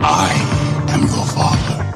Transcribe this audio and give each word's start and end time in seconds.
I 0.00 0.28
am 0.94 1.00
your 1.00 1.26
father. 1.26 1.92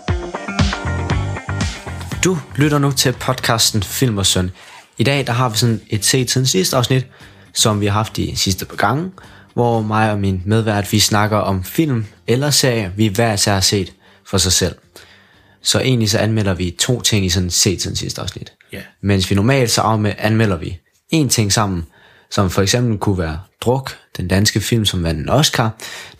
Du 2.25 2.39
lytter 2.57 2.79
nu 2.79 2.93
til 2.93 3.13
podcasten 3.13 3.83
Film 3.83 4.19
og 4.19 4.27
Søn. 4.27 4.51
I 4.99 5.05
dag 5.05 5.27
der 5.27 5.33
har 5.33 5.49
vi 5.49 5.57
sådan 5.57 5.81
et 5.89 6.05
set 6.05 6.31
siden 6.31 6.47
sidste 6.47 6.77
afsnit, 6.77 7.07
som 7.55 7.81
vi 7.81 7.87
har 7.87 7.93
haft 7.93 8.17
de 8.17 8.37
sidste 8.37 8.65
par 8.65 8.77
gange, 8.77 9.11
hvor 9.55 9.83
mig 9.83 10.11
og 10.13 10.19
min 10.19 10.43
medvært 10.45 10.93
vi 10.93 10.99
snakker 11.01 11.37
om 11.37 11.65
film 11.65 12.07
eller 12.27 12.51
serier, 12.51 12.91
vi 12.97 13.07
hver 13.07 13.33
især 13.33 13.53
har 13.53 13.61
set 13.61 13.93
for 14.27 14.39
sig 14.39 14.53
selv. 14.53 14.75
Så 15.63 15.81
egentlig 15.81 16.11
så 16.11 16.19
anmelder 16.19 16.55
vi 16.55 16.77
to 16.79 17.01
ting 17.01 17.27
i 17.27 17.29
sådan 17.29 17.47
et 17.47 17.53
set 17.53 17.83
siden 17.83 17.97
sidste 17.97 18.23
afsnit. 18.23 18.53
Ja. 18.73 18.81
Mens 19.03 19.31
vi 19.31 19.35
normalt 19.35 19.71
så 19.71 19.83
anmelder 20.19 20.57
vi 20.57 20.79
en 21.11 21.29
ting 21.29 21.53
sammen, 21.53 21.87
som 22.31 22.51
for 22.51 22.63
eksempel 22.63 22.99
kunne 22.99 23.19
være 23.19 23.41
Druk, 23.61 23.97
den 24.17 24.29
danske 24.29 24.61
film, 24.61 24.85
som 24.85 25.03
vandt 25.03 25.21
en 25.21 25.29
Oscar. 25.29 25.71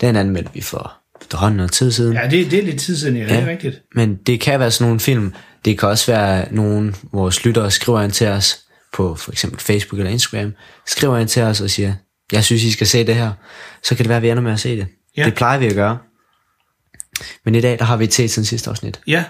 Den 0.01 0.15
anmeldte 0.15 0.53
vi 0.53 0.61
for 0.61 1.00
efterhånden 1.31 1.57
noget 1.57 1.71
tid 1.71 1.91
siden. 1.91 2.13
Ja, 2.13 2.23
det, 2.23 2.51
det 2.51 2.59
er 2.59 2.63
lidt 2.63 2.79
tid 2.79 2.97
siden, 2.97 3.17
ja, 3.17 3.23
det 3.23 3.31
er 3.31 3.47
rigtigt. 3.47 3.81
Men 3.95 4.15
det 4.15 4.39
kan 4.39 4.59
være 4.59 4.71
sådan 4.71 4.87
nogle 4.87 4.99
film, 4.99 5.33
det 5.65 5.79
kan 5.79 5.89
også 5.89 6.11
være 6.11 6.53
nogle, 6.53 6.93
vores 7.11 7.45
lyttere 7.45 7.71
skriver 7.71 8.01
ind 8.01 8.11
til 8.11 8.27
os 8.27 8.59
på 8.93 9.15
for 9.15 9.31
eksempel 9.31 9.59
Facebook 9.59 9.99
eller 9.99 10.11
Instagram, 10.11 10.53
skriver 10.87 11.17
ind 11.17 11.29
til 11.29 11.41
os 11.41 11.61
og 11.61 11.69
siger, 11.69 11.93
jeg 12.31 12.43
synes, 12.43 12.63
I 12.63 12.71
skal 12.71 12.87
se 12.87 13.07
det 13.07 13.15
her. 13.15 13.31
Så 13.83 13.95
kan 13.95 14.03
det 14.03 14.09
være, 14.09 14.17
at 14.17 14.23
vi 14.23 14.29
ender 14.29 14.43
med 14.43 14.51
at 14.51 14.59
se 14.59 14.77
det. 14.77 14.87
Ja. 15.17 15.25
Det 15.25 15.35
plejer 15.35 15.59
vi 15.59 15.65
at 15.65 15.75
gøre. 15.75 15.97
Men 17.45 17.55
i 17.55 17.61
dag, 17.61 17.79
der 17.79 17.85
har 17.85 17.97
vi 17.97 18.03
et 18.03 18.13
set 18.13 18.31
siden 18.31 18.45
sidste 18.45 18.69
afsnit. 18.69 18.99
Ja. 19.07 19.23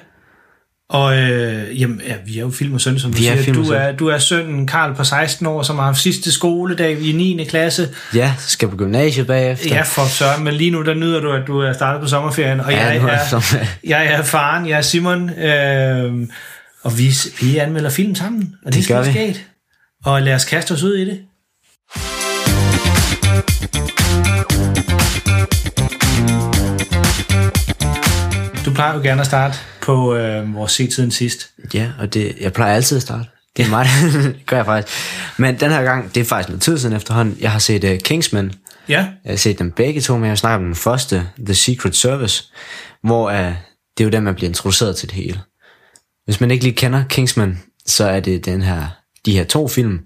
Og 0.92 1.18
øh, 1.18 1.82
jamen, 1.82 2.02
ja, 2.08 2.16
vi 2.26 2.38
er 2.38 2.42
jo 2.42 2.50
film 2.50 2.74
og 2.74 2.82
søn, 2.82 3.00
som 3.00 3.12
du 3.14 3.18
Vi 3.18 3.28
er 3.28 3.42
siger. 3.44 3.54
Du 3.54 3.70
er, 3.72 3.92
du 3.92 4.08
er 4.08 4.18
sønnen 4.18 4.68
Karl 4.68 4.96
på 4.96 5.04
16 5.04 5.48
år, 5.48 5.64
som 5.64 5.78
har 5.78 5.86
haft 5.86 6.00
sidste 6.00 6.32
skoledag 6.32 7.02
i 7.02 7.12
9. 7.12 7.46
klasse. 7.50 7.90
Ja, 8.16 8.34
skal 8.40 8.70
på 8.70 8.76
gymnasiet 8.76 9.28
bagefter. 9.28 9.76
Ja, 9.76 9.82
for 9.82 10.06
søren, 10.06 10.44
men 10.44 10.54
lige 10.54 10.72
nu 10.72 10.84
der 10.84 10.94
nyder 10.94 11.20
du, 11.20 11.32
at 11.32 11.48
du 11.48 11.60
er 11.60 11.74
startet 11.74 12.02
på 12.02 12.08
sommerferien. 12.08 12.60
Og 12.60 12.72
Ja, 12.72 12.86
jeg, 12.86 12.96
er 12.98 13.02
jeg 13.84 14.00
er, 14.00 14.02
jeg 14.04 14.14
er 14.14 14.24
faren, 14.24 14.68
jeg 14.68 14.78
er 14.78 14.82
Simon, 14.82 15.30
øh, 15.30 16.28
og 16.84 16.98
vi, 16.98 17.14
vi 17.42 17.58
anmelder 17.58 17.90
film 17.90 18.16
sammen. 18.16 18.56
Og 18.66 18.72
det, 18.72 18.76
Det 18.76 18.84
skal 18.84 19.06
vi. 19.06 19.12
sket. 19.12 19.46
Og 20.06 20.22
lad 20.22 20.34
os 20.36 20.46
kaste 20.46 20.72
os 20.72 20.84
ud 20.84 20.96
i 20.96 21.06
det. 21.06 21.20
Plejer 28.82 28.96
jo 28.96 29.02
gerne 29.02 29.22
at 29.22 29.28
starte 29.28 29.58
på 29.82 30.16
øh, 30.16 30.56
vores 30.56 30.72
se 30.72 30.88
tiden 30.88 31.12
sidst. 31.12 31.50
Ja, 31.74 31.92
og 32.00 32.14
det, 32.14 32.38
jeg 32.40 32.54
plejer 32.54 32.76
altid 32.76 32.98
at 32.98 33.04
starte. 33.04 33.30
Det 33.58 33.66
er 33.66 33.70
mig, 33.70 33.86
det 34.24 34.46
gør 34.46 34.56
jeg 34.58 34.66
faktisk. 34.66 34.98
Men 35.38 35.60
den 35.60 35.72
her 35.72 35.84
gang, 35.84 36.16
det 36.16 36.22
er 36.22 36.26
faktisk 36.26 36.50
noget 36.50 36.62
tid 36.62 36.78
siden 36.78 36.96
efterhånden. 36.96 37.38
Jeg 37.40 37.52
har 37.52 37.60
set 37.60 37.84
uh, 37.84 37.98
Kingsman. 38.04 38.54
Ja, 38.90 39.08
Jeg 39.26 39.32
har 39.32 39.36
set 39.36 39.60
dem 39.60 39.72
begge 39.72 40.02
to, 40.02 40.18
men 40.18 40.30
jeg 40.30 40.38
snakker 40.38 40.58
om 40.58 40.64
den 40.64 40.76
første, 40.76 41.28
The 41.46 41.56
Secret 41.56 41.96
Service, 41.96 42.44
hvor 43.04 43.30
uh, 43.30 43.36
det 43.98 44.00
er 44.00 44.04
jo 44.04 44.10
den, 44.10 44.24
man 44.24 44.36
bliver 44.36 44.50
introduceret 44.50 44.96
til 44.96 45.10
det 45.10 45.16
hele. 45.16 45.40
Hvis 46.26 46.42
man 46.42 46.52
ikke 46.52 46.64
lige 46.64 46.76
kender 46.76 47.04
Kingsman, 47.10 47.60
så 47.86 48.06
er 48.06 48.20
det 48.20 48.46
den 48.46 48.62
her, 48.62 48.88
de 49.26 49.32
her 49.32 49.44
to 49.44 49.68
film, 49.68 50.00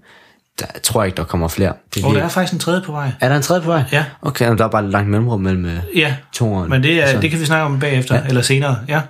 der 0.58 0.66
tror 0.82 1.02
jeg 1.02 1.06
ikke, 1.06 1.16
der 1.16 1.24
kommer 1.24 1.48
flere. 1.48 1.72
Det 1.94 2.04
og 2.04 2.14
der 2.14 2.22
er 2.24 2.28
faktisk 2.28 2.52
en 2.52 2.58
tredje 2.58 2.80
på 2.82 2.92
vej. 2.92 3.10
er 3.20 3.28
der 3.28 3.36
en 3.36 3.42
tredje 3.42 3.62
på 3.62 3.68
vej? 3.70 3.82
Ja. 3.92 4.04
Okay, 4.22 4.48
men 4.48 4.58
der 4.58 4.64
er 4.64 4.68
bare 4.68 4.90
langt 4.90 5.10
mellemrum 5.10 5.40
mellem 5.40 5.64
uh, 5.64 5.98
Ja, 5.98 6.16
toeren. 6.32 6.70
men 6.70 6.82
det, 6.82 7.02
er, 7.02 7.12
Så- 7.12 7.20
det 7.20 7.30
kan 7.30 7.40
vi 7.40 7.44
snakke 7.44 7.64
om 7.64 7.80
bagefter, 7.80 8.14
ja. 8.14 8.22
eller 8.26 8.42
senere. 8.42 8.78
Ja. 8.88 9.00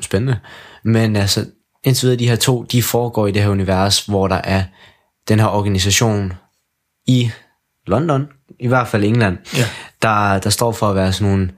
spændende. 0.00 0.38
Men 0.84 1.16
altså, 1.16 1.46
indtil 1.84 2.06
videre, 2.06 2.18
de 2.18 2.28
her 2.28 2.36
to, 2.36 2.62
de 2.62 2.82
foregår 2.82 3.26
i 3.26 3.32
det 3.32 3.42
her 3.42 3.48
univers, 3.48 4.06
hvor 4.06 4.28
der 4.28 4.40
er 4.44 4.62
den 5.28 5.40
her 5.40 5.46
organisation 5.46 6.32
i 7.06 7.30
London, 7.86 8.26
i 8.60 8.66
hvert 8.66 8.88
fald 8.88 9.04
England, 9.04 9.38
Ja. 9.56 9.64
der, 10.02 10.38
der 10.38 10.50
står 10.50 10.72
for 10.72 10.88
at 10.90 10.96
være 10.96 11.12
sådan 11.12 11.28
nogle 11.32 11.50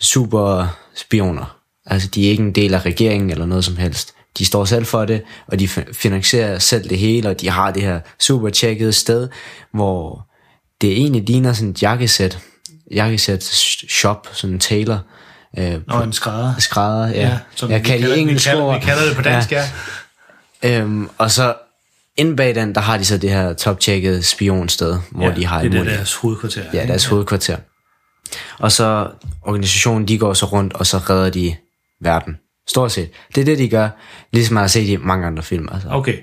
super 0.00 0.76
spioner. 0.96 1.56
Altså, 1.86 2.08
de 2.08 2.26
er 2.26 2.30
ikke 2.30 2.42
en 2.42 2.52
del 2.52 2.74
af 2.74 2.86
regeringen 2.86 3.30
eller 3.30 3.46
noget 3.46 3.64
som 3.64 3.76
helst. 3.76 4.14
De 4.38 4.44
står 4.44 4.64
selv 4.64 4.84
for 4.86 5.04
det, 5.04 5.22
og 5.46 5.58
de 5.58 5.64
fi- 5.64 5.92
finansierer 5.92 6.58
selv 6.58 6.88
det 6.90 6.98
hele, 6.98 7.28
og 7.28 7.40
de 7.40 7.50
har 7.50 7.70
det 7.70 7.82
her 7.82 8.00
super 8.20 8.50
tjekkede 8.50 8.92
sted, 8.92 9.28
hvor 9.74 10.26
det 10.80 10.92
egentlig 10.92 11.22
ligner 11.22 11.52
sådan 11.52 11.70
et 11.70 11.82
jakkesæt, 11.82 12.38
jakkesæt 12.94 13.44
shop, 13.90 14.28
sådan 14.32 14.54
en 14.54 14.60
tailor, 14.60 14.98
øh, 15.58 15.74
Og 15.88 16.04
en 16.04 16.12
skrædder. 16.12 16.54
skrædder, 16.58 17.08
ja. 17.08 17.20
ja 17.20 17.38
som 17.54 17.70
jeg 17.70 17.80
vi 17.80 17.84
kan 17.84 18.02
de 18.02 18.16
engelske 18.16 18.48
kalder, 18.48 18.64
ord. 18.64 18.80
vi 18.80 18.84
kalder 18.84 19.04
det 19.06 19.16
på 19.16 19.22
dansk, 19.22 19.52
ja. 19.52 19.64
ja. 20.62 20.80
Øhm, 20.80 21.08
og 21.18 21.30
så 21.30 21.54
inde 22.16 22.36
bag 22.36 22.54
den, 22.54 22.74
der 22.74 22.80
har 22.80 22.98
de 22.98 23.04
så 23.04 23.18
det 23.18 23.30
her 23.30 23.52
top-tjekkede 23.52 24.22
spionsted, 24.22 24.98
hvor 25.10 25.26
ja, 25.28 25.34
de 25.34 25.46
har 25.46 25.62
det 25.62 25.74
er 25.74 25.84
deres 25.84 26.14
hovedkvarter. 26.14 26.62
Ja, 26.72 26.86
deres 26.86 27.04
hovedkvarter. 27.04 27.56
Og 28.58 28.72
så 28.72 29.08
organisationen, 29.42 30.08
de 30.08 30.18
går 30.18 30.34
så 30.34 30.46
rundt, 30.46 30.72
og 30.72 30.86
så 30.86 30.98
redder 30.98 31.30
de 31.30 31.56
verden. 32.00 32.36
Stort 32.68 32.92
set. 32.92 33.10
Det 33.34 33.40
er 33.40 33.44
det, 33.44 33.58
de 33.58 33.68
gør, 33.68 33.88
ligesom 34.32 34.54
man 34.54 34.60
har 34.60 34.68
set 34.68 34.88
i 34.88 34.96
mange 34.96 35.26
andre 35.26 35.42
film. 35.42 35.68
Altså. 35.72 35.88
Okay. 35.90 36.14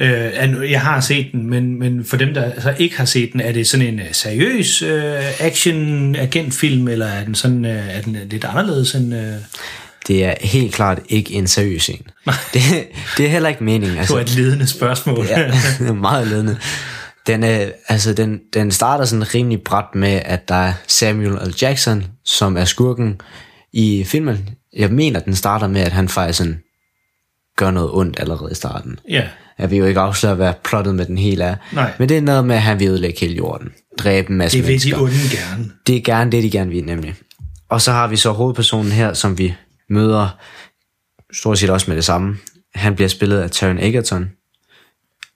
Øh, 0.00 0.70
jeg 0.70 0.80
har 0.80 1.00
set 1.00 1.26
den, 1.32 1.50
men, 1.50 1.78
men 1.78 2.04
for 2.04 2.16
dem, 2.16 2.34
der 2.34 2.44
altså 2.44 2.74
ikke 2.78 2.96
har 2.96 3.04
set 3.04 3.32
den, 3.32 3.40
er 3.40 3.52
det 3.52 3.68
sådan 3.68 3.86
en 3.86 4.00
øh, 4.00 4.06
seriøs 4.12 4.82
øh, 4.82 5.40
action-agentfilm, 5.40 6.88
eller 6.88 7.06
er 7.06 7.24
den, 7.24 7.34
sådan, 7.34 7.64
øh, 7.64 7.96
er 7.96 8.02
den 8.02 8.16
lidt 8.30 8.44
anderledes 8.44 8.94
end... 8.94 9.14
Øh, 9.14 9.32
Det 10.08 10.24
er 10.24 10.34
helt 10.40 10.74
klart 10.74 11.00
ikke 11.08 11.32
en 11.34 11.46
seriøs 11.46 11.88
en. 11.88 12.06
Det, 12.54 12.62
det 13.16 13.26
er 13.26 13.30
heller 13.30 13.48
ikke 13.48 13.64
meningen. 13.64 13.92
det 13.92 13.98
Altså. 13.98 14.14
var 14.14 14.20
et 14.20 14.36
ledende 14.36 14.66
spørgsmål. 14.66 15.26
Ja, 15.26 15.52
det 15.78 15.96
meget 16.10 16.26
ledende. 16.26 16.56
Den, 17.26 17.42
er, 17.42 17.66
altså, 17.88 18.12
den, 18.12 18.40
den 18.54 18.70
starter 18.70 19.04
sådan 19.04 19.34
rimelig 19.34 19.60
bræt 19.62 19.84
med, 19.94 20.20
at 20.24 20.48
der 20.48 20.54
er 20.54 20.72
Samuel 20.86 21.32
L. 21.48 21.54
Jackson, 21.62 22.04
som 22.24 22.56
er 22.56 22.64
skurken 22.64 23.20
i 23.72 24.04
filmen. 24.06 24.48
Jeg 24.76 24.90
mener, 24.90 25.20
den 25.20 25.34
starter 25.34 25.66
med, 25.68 25.80
at 25.80 25.92
han 25.92 26.08
faktisk 26.08 26.38
sådan 26.38 26.62
gør 27.56 27.70
noget 27.70 27.90
ondt 27.92 28.20
allerede 28.20 28.52
i 28.52 28.54
starten. 28.54 28.98
ja. 29.08 29.28
Jeg 29.58 29.70
vil 29.70 29.78
jo 29.78 29.84
ikke 29.84 30.00
afsløre, 30.00 30.34
hvad 30.34 30.52
plottet 30.64 30.94
med 30.94 31.06
den 31.06 31.18
hele 31.18 31.44
er. 31.44 31.56
Nej. 31.72 31.92
Men 31.98 32.08
det 32.08 32.16
er 32.16 32.20
noget 32.20 32.46
med, 32.46 32.56
at 32.56 32.62
han 32.62 32.80
vil 32.80 32.88
ødelægge 32.88 33.20
hele 33.20 33.34
jorden. 33.34 33.72
Dræbe 33.98 34.30
en 34.30 34.36
masse 34.36 34.58
Det 34.58 34.66
vil 34.66 34.72
mennesker. 34.72 34.96
de 34.96 35.02
onde 35.02 35.14
gerne. 35.14 35.70
Det 35.86 35.96
er 35.96 36.00
gerne 36.00 36.30
det, 36.32 36.42
de 36.42 36.50
gerne 36.50 36.70
vil, 36.70 36.84
nemlig. 36.84 37.14
Og 37.68 37.80
så 37.80 37.92
har 37.92 38.06
vi 38.06 38.16
så 38.16 38.30
hovedpersonen 38.30 38.92
her, 38.92 39.12
som 39.14 39.38
vi 39.38 39.54
møder 39.90 40.28
stort 41.32 41.58
set 41.58 41.70
også 41.70 41.90
med 41.90 41.96
det 41.96 42.04
samme. 42.04 42.36
Han 42.74 42.94
bliver 42.94 43.08
spillet 43.08 43.40
af 43.40 43.50
Taron 43.50 43.78
Egerton, 43.78 44.30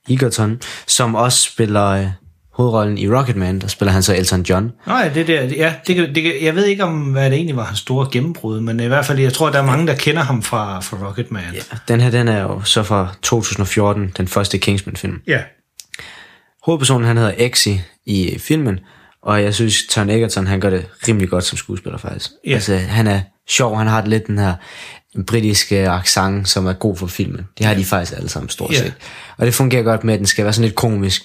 Egerton 0.08 0.60
som 0.86 1.14
også 1.14 1.42
spiller 1.52 1.86
øh, 1.86 2.06
hovedrollen 2.60 2.98
i 2.98 3.08
Rocketman. 3.08 3.58
Der 3.58 3.66
spiller 3.66 3.92
han 3.92 4.02
så 4.02 4.14
Elton 4.16 4.42
John. 4.42 4.72
Nej, 4.86 5.08
det 5.08 5.26
der, 5.26 5.42
ja, 5.42 5.74
det, 5.86 5.96
kan- 5.96 6.14
det, 6.14 6.22
kan- 6.22 6.42
jeg 6.42 6.54
ved 6.54 6.64
ikke, 6.64 6.84
om 6.84 7.02
hvad 7.02 7.24
det 7.30 7.32
egentlig 7.36 7.56
var 7.56 7.64
hans 7.64 7.78
store 7.78 8.08
gennembrud, 8.12 8.60
men 8.60 8.80
i 8.80 8.86
hvert 8.86 9.06
fald, 9.06 9.18
jeg 9.18 9.32
tror, 9.32 9.50
der 9.50 9.58
er 9.58 9.66
mange, 9.66 9.86
der 9.86 9.94
kender 9.94 10.22
ham 10.22 10.42
fra, 10.42 10.80
fra 10.80 11.06
Rocketman. 11.06 11.42
Ja. 11.54 11.60
Den 11.88 12.00
her, 12.00 12.10
den 12.10 12.28
er 12.28 12.42
jo 12.42 12.62
så 12.64 12.82
fra 12.82 13.14
2014, 13.22 14.12
den 14.16 14.28
første 14.28 14.58
Kingsman-film. 14.58 15.20
ja. 15.26 15.38
Hovedpersonen, 16.62 17.06
han 17.06 17.16
hedder 17.16 17.32
Exi 17.38 17.80
i 18.06 18.38
filmen, 18.38 18.78
og 19.22 19.42
jeg 19.42 19.54
synes, 19.54 19.86
Taron 19.90 20.10
Egerton, 20.10 20.46
han 20.46 20.60
gør 20.60 20.70
det 20.70 20.86
rimelig 21.08 21.28
godt 21.28 21.44
som 21.44 21.58
skuespiller 21.58 21.98
faktisk. 21.98 22.30
Ja. 22.46 22.54
Altså, 22.54 22.76
han 22.76 23.06
er 23.06 23.20
sjov, 23.48 23.76
han 23.76 23.86
har 23.86 24.06
lidt 24.06 24.26
den 24.26 24.38
her 24.38 24.54
britiske 25.26 25.88
accent, 25.88 26.48
som 26.48 26.66
er 26.66 26.72
god 26.72 26.96
for 26.96 27.06
filmen. 27.06 27.46
Det 27.58 27.66
har 27.66 27.74
de 27.74 27.84
faktisk 27.84 28.16
alle 28.16 28.28
sammen 28.28 28.48
stort 28.48 28.74
set. 28.74 28.94
Og 29.36 29.46
det 29.46 29.54
fungerer 29.54 29.82
godt 29.82 30.04
med, 30.04 30.14
at 30.14 30.18
den 30.18 30.26
skal 30.26 30.44
være 30.44 30.52
sådan 30.52 30.64
lidt 30.64 30.76
komisk, 30.76 31.22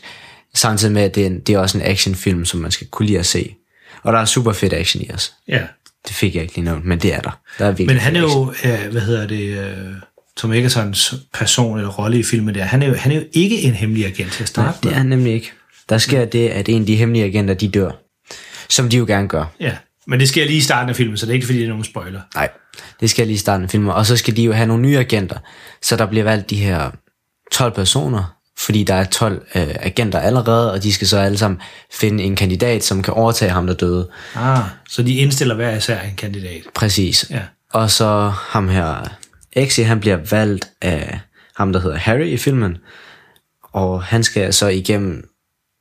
samtidig 0.55 0.93
med, 0.93 1.01
at 1.01 1.15
det 1.15 1.23
er, 1.23 1.27
en, 1.27 1.39
det 1.39 1.55
er 1.55 1.59
også 1.59 1.77
en 1.77 1.83
actionfilm, 1.83 2.45
som 2.45 2.59
man 2.59 2.71
skal 2.71 2.87
kunne 2.87 3.05
lide 3.05 3.19
at 3.19 3.25
se. 3.25 3.55
Og 4.03 4.13
der 4.13 4.19
er 4.19 4.25
super 4.25 4.53
fedt 4.53 4.73
action 4.73 5.03
i 5.03 5.11
os. 5.11 5.33
ja. 5.47 5.61
Det 6.07 6.15
fik 6.15 6.35
jeg 6.35 6.43
ikke 6.43 6.55
lige 6.55 6.65
nævnt, 6.65 6.85
men 6.85 6.99
det 6.99 7.13
er 7.13 7.21
der. 7.21 7.39
der 7.59 7.65
er 7.65 7.69
virkelig 7.69 7.87
Men 7.87 7.97
han 7.97 8.15
er 8.15 8.19
jo, 8.19 8.53
øh, 8.63 8.91
hvad 8.91 9.01
hedder 9.01 9.27
det, 9.27 9.59
øh, 9.59 9.93
Tom 10.37 10.53
Egertons 10.53 11.13
person 11.33 11.77
eller 11.77 11.91
rolle 11.91 12.19
i 12.19 12.23
filmen 12.23 12.55
der, 12.55 12.63
han 12.63 12.83
er 12.83 12.87
jo, 12.87 12.93
han 12.95 13.11
er 13.11 13.15
jo 13.15 13.23
ikke 13.33 13.61
en 13.61 13.73
hemmelig 13.73 14.05
agent 14.05 14.31
til 14.31 14.43
at 14.43 14.49
starte 14.49 14.77
Det 14.83 14.91
er 14.91 14.95
han 14.95 15.05
nemlig 15.05 15.33
ikke. 15.33 15.51
Der 15.89 15.97
sker 15.97 16.25
det, 16.25 16.49
at 16.49 16.69
en 16.69 16.81
af 16.81 16.87
de 16.87 16.95
hemmelige 16.95 17.25
agenter, 17.25 17.53
de 17.53 17.67
dør. 17.67 17.91
Som 18.69 18.89
de 18.89 18.97
jo 18.97 19.05
gerne 19.05 19.27
gør. 19.27 19.45
Ja, 19.59 19.75
men 20.07 20.19
det 20.19 20.29
sker 20.29 20.45
lige 20.45 20.57
i 20.57 20.61
starten 20.61 20.89
af 20.89 20.95
filmen, 20.95 21.17
så 21.17 21.25
det 21.25 21.31
er 21.31 21.33
ikke 21.33 21.45
fordi, 21.45 21.59
det 21.59 21.65
er 21.65 21.69
nogen 21.69 21.83
spoiler. 21.83 22.21
Nej, 22.35 22.49
det 22.99 23.09
skal 23.09 23.27
lige 23.27 23.39
starte 23.39 23.63
en 23.63 23.69
film. 23.69 23.87
Og 23.87 24.05
så 24.05 24.17
skal 24.17 24.37
de 24.37 24.43
jo 24.43 24.53
have 24.53 24.67
nogle 24.67 24.81
nye 24.81 24.97
agenter. 24.97 25.37
Så 25.81 25.95
der 25.95 26.05
bliver 26.05 26.23
valgt 26.23 26.49
de 26.49 26.55
her 26.55 26.91
12 27.51 27.73
personer 27.73 28.35
fordi 28.57 28.83
der 28.83 28.93
er 28.93 29.03
12 29.03 29.45
øh, 29.55 29.75
agenter 29.79 30.19
allerede, 30.19 30.71
og 30.71 30.83
de 30.83 30.93
skal 30.93 31.07
så 31.07 31.17
alle 31.17 31.37
sammen 31.37 31.61
finde 31.91 32.23
en 32.23 32.35
kandidat, 32.35 32.83
som 32.83 33.03
kan 33.03 33.13
overtage 33.13 33.51
ham, 33.51 33.67
der 33.67 33.73
døde. 33.73 34.09
Ah, 34.35 34.63
så 34.89 35.03
de 35.03 35.15
indstiller 35.15 35.55
hver 35.55 35.75
især 35.75 36.01
en 36.01 36.15
kandidat. 36.15 36.61
Præcis. 36.73 37.25
Ja. 37.29 37.41
Og 37.73 37.91
så 37.91 38.33
ham 38.35 38.69
her, 38.69 39.09
Exi, 39.53 39.81
han 39.81 39.99
bliver 39.99 40.17
valgt 40.31 40.69
af 40.81 41.19
ham, 41.55 41.73
der 41.73 41.79
hedder 41.79 41.97
Harry 41.97 42.25
i 42.25 42.37
filmen, 42.37 42.77
og 43.63 44.03
han 44.03 44.23
skal 44.23 44.53
så 44.53 44.67
igennem 44.67 45.29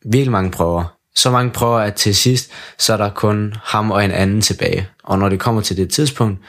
virkelig 0.04 0.32
mange 0.32 0.50
prøver. 0.50 0.96
Så 1.16 1.30
mange 1.30 1.50
prøver, 1.50 1.78
at 1.78 1.94
til 1.94 2.16
sidst, 2.16 2.50
så 2.78 2.92
er 2.92 2.96
der 2.96 3.10
kun 3.10 3.54
ham 3.64 3.90
og 3.90 4.04
en 4.04 4.10
anden 4.10 4.40
tilbage. 4.40 4.88
Og 5.04 5.18
når 5.18 5.28
det 5.28 5.40
kommer 5.40 5.60
til 5.60 5.76
det 5.76 5.90
tidspunkt, 5.90 6.40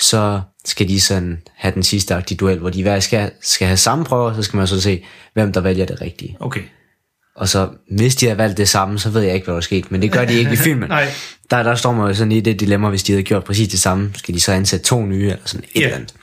så 0.00 0.40
skal 0.64 0.88
de 0.88 1.00
sådan 1.00 1.42
have 1.56 1.74
den 1.74 1.82
sidste 1.82 2.14
aktive 2.14 2.36
duel, 2.36 2.58
hvor 2.58 2.70
de 2.70 2.82
hver 2.82 3.00
skal, 3.00 3.30
skal 3.42 3.66
have 3.66 3.76
samme 3.76 4.04
prøver, 4.04 4.34
så 4.34 4.42
skal 4.42 4.56
man 4.56 4.66
så 4.66 4.80
se, 4.80 5.04
hvem 5.34 5.52
der 5.52 5.60
vælger 5.60 5.86
det 5.86 6.00
rigtige. 6.00 6.36
Okay. 6.40 6.60
Og 7.36 7.48
så, 7.48 7.68
hvis 7.90 8.16
de 8.16 8.26
har 8.28 8.34
valgt 8.34 8.56
det 8.56 8.68
samme, 8.68 8.98
så 8.98 9.10
ved 9.10 9.22
jeg 9.22 9.34
ikke, 9.34 9.44
hvad 9.44 9.52
der 9.54 9.58
er 9.58 9.62
sket, 9.62 9.90
men 9.92 10.02
det 10.02 10.12
gør 10.12 10.24
de 10.24 10.34
ikke 10.34 10.52
i 10.52 10.56
filmen. 10.66 10.88
Nej. 10.88 11.08
Der, 11.50 11.62
der 11.62 11.74
står 11.74 11.92
man 11.92 12.06
jo 12.08 12.14
sådan 12.14 12.32
i 12.32 12.40
det 12.40 12.60
dilemma, 12.60 12.88
hvis 12.88 13.02
de 13.02 13.12
havde 13.12 13.22
gjort 13.22 13.44
præcis 13.44 13.68
det 13.68 13.80
samme, 13.80 14.12
skal 14.16 14.34
de 14.34 14.40
så 14.40 14.52
ansætte 14.52 14.84
to 14.86 15.06
nye, 15.06 15.24
eller 15.30 15.36
sådan 15.44 15.64
et 15.74 15.80
Ja. 15.80 15.84
eller 15.84 15.96
andet. 15.96 16.14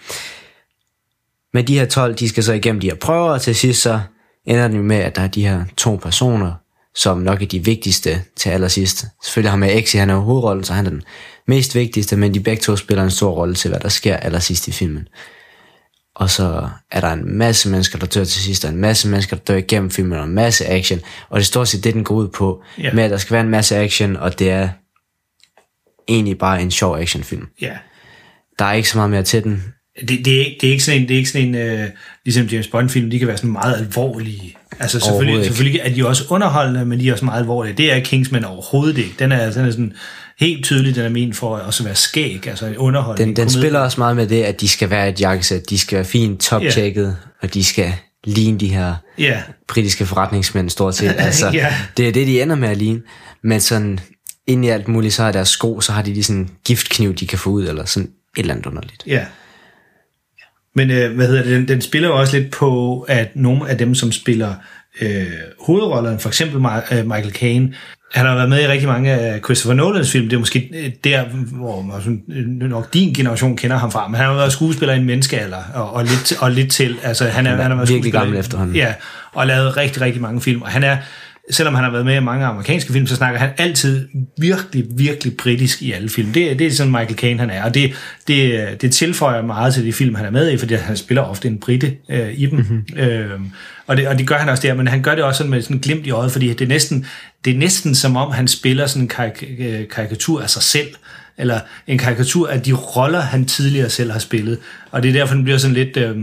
Men 1.53 1.67
de 1.67 1.79
her 1.79 1.85
12, 1.85 2.15
de 2.15 2.29
skal 2.29 2.43
så 2.43 2.53
igennem 2.53 2.81
de 2.81 2.87
her 2.87 2.95
prøver, 2.95 3.29
og 3.31 3.41
til 3.41 3.55
sidst 3.55 3.81
så 3.81 3.99
ender 4.45 4.67
det 4.67 4.79
med, 4.83 4.97
at 4.97 5.15
der 5.15 5.21
er 5.21 5.27
de 5.27 5.47
her 5.47 5.63
to 5.77 5.95
personer, 5.95 6.51
som 6.95 7.17
nok 7.17 7.41
er 7.41 7.45
de 7.45 7.65
vigtigste 7.65 8.21
til 8.35 8.49
allersidst. 8.49 9.05
Selvfølgelig 9.23 9.51
har 9.51 9.57
med 9.57 9.77
Exi, 9.77 9.97
han 9.97 10.09
er 10.09 10.13
jo 10.13 10.19
hovedrollen, 10.19 10.63
så 10.63 10.73
han 10.73 10.85
er 10.85 10.89
den 10.89 11.03
mest 11.47 11.75
vigtigste, 11.75 12.17
men 12.17 12.33
de 12.33 12.39
begge 12.39 12.61
to 12.61 12.75
spiller 12.75 13.03
en 13.03 13.11
stor 13.11 13.31
rolle 13.31 13.55
til, 13.55 13.69
hvad 13.69 13.79
der 13.79 13.89
sker 13.89 14.17
allersidst 14.17 14.67
i 14.67 14.71
filmen. 14.71 15.07
Og 16.15 16.29
så 16.29 16.69
er 16.91 17.01
der 17.01 17.11
en 17.13 17.37
masse 17.37 17.69
mennesker, 17.69 17.99
der 17.99 18.05
dør 18.05 18.23
til 18.23 18.41
sidst, 18.41 18.65
og 18.65 18.71
en 18.71 18.77
masse 18.77 19.07
mennesker, 19.07 19.35
der 19.35 19.43
dør 19.43 19.55
igennem 19.55 19.91
filmen, 19.91 20.19
og 20.19 20.25
en 20.25 20.33
masse 20.33 20.65
action. 20.67 20.99
Og 21.29 21.39
det 21.39 21.43
er 21.43 21.45
stort 21.45 21.67
set 21.67 21.83
det, 21.83 21.93
den 21.93 22.03
går 22.03 22.15
ud 22.15 22.27
på, 22.27 22.63
Ja. 22.77 22.93
med 22.93 23.03
at 23.03 23.11
der 23.11 23.17
skal 23.17 23.33
være 23.33 23.43
en 23.43 23.49
masse 23.49 23.75
action, 23.77 24.15
og 24.15 24.39
det 24.39 24.49
er 24.49 24.69
egentlig 26.07 26.37
bare 26.37 26.61
en 26.61 26.71
sjov 26.71 26.97
actionfilm. 26.97 27.47
Ja. 27.61 27.77
Der 28.59 28.65
er 28.65 28.73
ikke 28.73 28.89
så 28.89 28.97
meget 28.97 29.09
mere 29.11 29.23
til 29.23 29.43
den. 29.43 29.73
Det, 30.01 30.25
det, 30.25 30.35
er, 30.35 30.39
ikke, 30.39 30.57
det 30.61 30.67
er 30.67 30.71
ikke 30.71 30.83
sådan 30.83 31.01
en, 31.01 31.07
det 31.07 31.13
er 31.13 31.17
ikke 31.17 31.29
sådan 31.29 31.47
en 31.47 31.55
øh, 31.55 31.89
ligesom 32.25 32.45
James 32.45 32.67
Bond-film, 32.67 33.09
de 33.09 33.19
kan 33.19 33.27
være 33.27 33.37
sådan 33.37 33.51
meget 33.51 33.77
alvorlige. 33.77 34.55
Altså 34.79 34.99
selvfølgelig, 34.99 35.45
selvfølgelig 35.45 35.81
er 35.83 35.89
de 35.93 36.07
også 36.07 36.23
underholdende, 36.29 36.85
men 36.85 36.99
de 36.99 37.07
er 37.09 37.13
også 37.13 37.25
meget 37.25 37.39
alvorlige. 37.39 37.73
Det 37.73 37.93
er 37.93 37.99
Kingsman 37.99 38.45
overhovedet 38.45 38.97
ikke. 38.97 39.13
Den 39.19 39.31
er, 39.31 39.51
den 39.51 39.65
er 39.65 39.71
sådan 39.71 39.93
helt 40.39 40.65
tydelig, 40.65 40.95
den 40.95 41.05
er 41.05 41.09
ment 41.09 41.35
for 41.35 41.55
at 41.57 41.61
også 41.65 41.83
være 41.83 41.95
skæg, 41.95 42.47
altså 42.47 42.65
en 42.65 42.77
underholdende 42.77 43.25
Den, 43.27 43.35
den 43.35 43.43
komedie. 43.45 43.61
spiller 43.61 43.79
også 43.79 43.99
meget 44.01 44.15
med 44.15 44.27
det, 44.27 44.43
at 44.43 44.61
de 44.61 44.67
skal 44.67 44.89
være 44.89 45.09
et 45.09 45.21
jakkesæt, 45.21 45.69
de 45.69 45.77
skal 45.77 45.95
være 45.95 46.05
fint 46.05 46.41
toptjekket, 46.41 47.17
og 47.41 47.53
de 47.53 47.63
skal 47.63 47.93
ligne 48.23 48.59
de 48.59 48.67
her 48.67 48.95
Ja, 49.17 49.41
britiske 49.67 50.05
forretningsmænd 50.05 50.69
stort 50.69 50.95
set. 50.95 51.09
Altså, 51.17 51.49
Ja. 51.53 51.73
Det 51.97 52.07
er 52.07 52.11
det, 52.11 52.27
de 52.27 52.41
ender 52.41 52.55
med 52.55 52.69
at 52.69 52.77
ligne. 52.77 53.01
Men 53.43 53.61
sådan, 53.61 53.99
ind 54.47 54.65
i 54.65 54.69
alt 54.69 54.87
muligt, 54.87 55.13
så 55.13 55.23
er 55.23 55.31
deres 55.31 55.49
sko, 55.49 55.81
så 55.81 55.91
har 55.91 56.01
de 56.01 56.13
lige 56.13 56.23
sådan 56.23 56.41
en 56.41 56.49
giftkniv, 56.65 57.13
de 57.15 57.27
kan 57.27 57.39
få 57.39 57.49
ud, 57.49 57.67
eller 57.67 57.85
sådan 57.85 58.03
et 58.09 58.11
eller 58.39 58.53
andet 58.53 58.65
underligt. 58.65 59.03
ja. 59.07 59.21
Men 60.75 60.91
øh, 60.91 61.15
hvad 61.15 61.27
hedder 61.27 61.43
det, 61.43 61.51
den, 61.51 61.67
den 61.67 61.81
spiller 61.81 62.09
jo 62.09 62.19
også 62.19 62.37
lidt 62.37 62.51
på, 62.51 62.99
at 62.99 63.35
nogle 63.35 63.69
af 63.69 63.77
dem, 63.77 63.95
som 63.95 64.11
spiller 64.11 64.53
øh, 65.01 65.25
hovedrollerne, 65.59 66.19
for 66.19 66.29
eksempel 66.29 66.61
Ma- 66.61 66.95
øh, 66.95 67.05
Michael 67.05 67.33
Caine, 67.33 67.73
han 68.13 68.25
har 68.25 68.35
været 68.35 68.49
med 68.49 68.61
i 68.61 68.67
rigtig 68.67 68.87
mange 68.87 69.11
af 69.11 69.39
Christopher 69.45 69.75
Nolans 69.75 70.11
film. 70.11 70.29
Det 70.29 70.35
er 70.35 70.39
måske 70.39 70.69
øh, 70.73 70.91
der, 71.03 71.23
hvor 71.51 71.81
man 71.81 72.01
sådan, 72.01 72.23
øh, 72.29 72.69
nok 72.69 72.93
din 72.93 73.13
generation 73.13 73.57
kender 73.57 73.77
ham 73.77 73.91
fra. 73.91 74.07
Men 74.07 74.15
han 74.15 74.25
har 74.25 74.35
været 74.35 74.51
skuespiller 74.51 74.93
i 74.93 74.97
en 74.97 75.05
menneskealder, 75.05 75.57
og, 75.73 75.93
og, 75.93 76.03
lidt, 76.03 76.33
og 76.39 76.51
lidt 76.51 76.71
til. 76.71 76.97
Altså, 77.03 77.25
han, 77.25 77.47
er, 77.47 77.55
han, 77.55 77.71
har 77.71 77.75
været 77.75 77.89
virkelig 77.89 78.13
gammel 78.13 78.39
efterhånden. 78.39 78.75
Ja, 78.75 78.93
og 79.33 79.47
lavet 79.47 79.77
rigtig, 79.77 80.01
rigtig 80.01 80.21
mange 80.21 80.41
film. 80.41 80.61
Og 80.61 80.67
han 80.69 80.83
er, 80.83 80.97
selvom 81.51 81.75
han 81.75 81.83
har 81.83 81.91
været 81.91 82.05
med 82.05 82.15
i 82.15 82.19
mange 82.19 82.45
amerikanske 82.45 82.93
film, 82.93 83.07
så 83.07 83.15
snakker 83.15 83.39
han 83.39 83.49
altid 83.57 84.07
virkelig, 84.37 84.85
virkelig 84.89 85.37
britisk 85.37 85.81
i 85.81 85.91
alle 85.91 86.09
film. 86.09 86.31
Det, 86.33 86.59
det 86.59 86.67
er 86.67 86.71
sådan 86.71 86.91
Michael 86.91 87.15
Caine, 87.15 87.39
han 87.39 87.49
er. 87.49 87.63
Og 87.63 87.73
det, 87.73 87.93
det, 88.27 88.81
det 88.81 88.91
tilføjer 88.91 89.41
meget 89.41 89.73
til 89.73 89.85
de 89.85 89.93
film, 89.93 90.15
han 90.15 90.25
er 90.25 90.29
med 90.29 90.51
i, 90.51 90.57
fordi 90.57 90.73
han 90.73 90.97
spiller 90.97 91.21
ofte 91.21 91.47
en 91.47 91.59
brite 91.59 91.93
øh, 92.09 92.33
i 92.33 92.45
dem. 92.45 92.59
Mm-hmm. 92.59 92.99
Øh, 92.99 93.39
og, 93.87 93.97
det, 93.97 94.07
og 94.07 94.17
det 94.17 94.27
gør 94.27 94.37
han 94.37 94.49
også 94.49 94.67
der, 94.67 94.73
men 94.73 94.87
han 94.87 95.01
gør 95.01 95.15
det 95.15 95.23
også 95.23 95.37
sådan 95.37 95.51
med 95.51 95.61
sådan 95.61 95.75
en 95.75 95.81
glimt 95.81 96.07
i 96.07 96.11
øjet, 96.11 96.31
fordi 96.31 96.49
det 96.49 96.61
er 96.61 96.67
næsten, 96.67 97.05
det 97.45 97.53
er 97.53 97.57
næsten 97.57 97.95
som 97.95 98.17
om, 98.17 98.31
han 98.31 98.47
spiller 98.47 98.87
sådan 98.87 99.01
en 99.01 99.11
karik- 99.13 99.61
øh, 99.61 99.87
karikatur 99.87 100.41
af 100.41 100.49
sig 100.49 100.61
selv 100.61 100.87
eller 101.37 101.59
en 101.87 101.97
karikatur 101.97 102.47
af 102.47 102.61
de 102.61 102.73
roller, 102.73 103.21
han 103.21 103.45
tidligere 103.45 103.89
selv 103.89 104.11
har 104.11 104.19
spillet. 104.19 104.57
Og 104.91 105.03
det 105.03 105.09
er 105.09 105.13
derfor, 105.13 105.35
den 105.35 105.43
bliver 105.43 105.57
sådan 105.57 105.73
lidt... 105.73 105.97
Øh, 105.97 106.17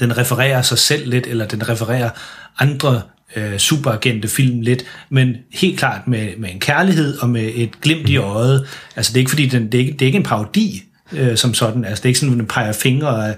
den 0.00 0.18
refererer 0.18 0.62
sig 0.62 0.78
selv 0.78 1.10
lidt, 1.10 1.26
eller 1.26 1.46
den 1.46 1.68
refererer 1.68 2.10
andre 2.58 3.02
øh, 3.36 3.58
superagente 3.58 4.28
film 4.28 4.60
lidt, 4.60 4.84
men 5.10 5.36
helt 5.54 5.78
klart 5.78 6.08
med, 6.08 6.28
med 6.38 6.48
en 6.52 6.60
kærlighed 6.60 7.18
og 7.18 7.28
med 7.28 7.50
et 7.54 7.80
glimt 7.80 8.08
i 8.08 8.16
øjet. 8.16 8.66
Altså 8.96 9.12
det 9.12 9.16
er 9.16 9.20
ikke 9.20 9.30
fordi, 9.30 9.46
den, 9.46 9.72
det, 9.72 9.74
er 9.74 9.78
ikke, 9.78 9.92
det 9.92 10.02
er 10.02 10.06
ikke 10.06 10.16
en 10.18 10.22
parodi 10.22 10.82
øh, 11.12 11.36
som 11.36 11.54
sådan, 11.54 11.84
altså 11.84 12.02
det 12.02 12.04
er 12.04 12.08
ikke 12.08 12.18
sådan, 12.20 12.32
at 12.34 12.38
den 12.38 12.46
peger 12.46 12.72
fingre 12.72 13.28
af, 13.28 13.34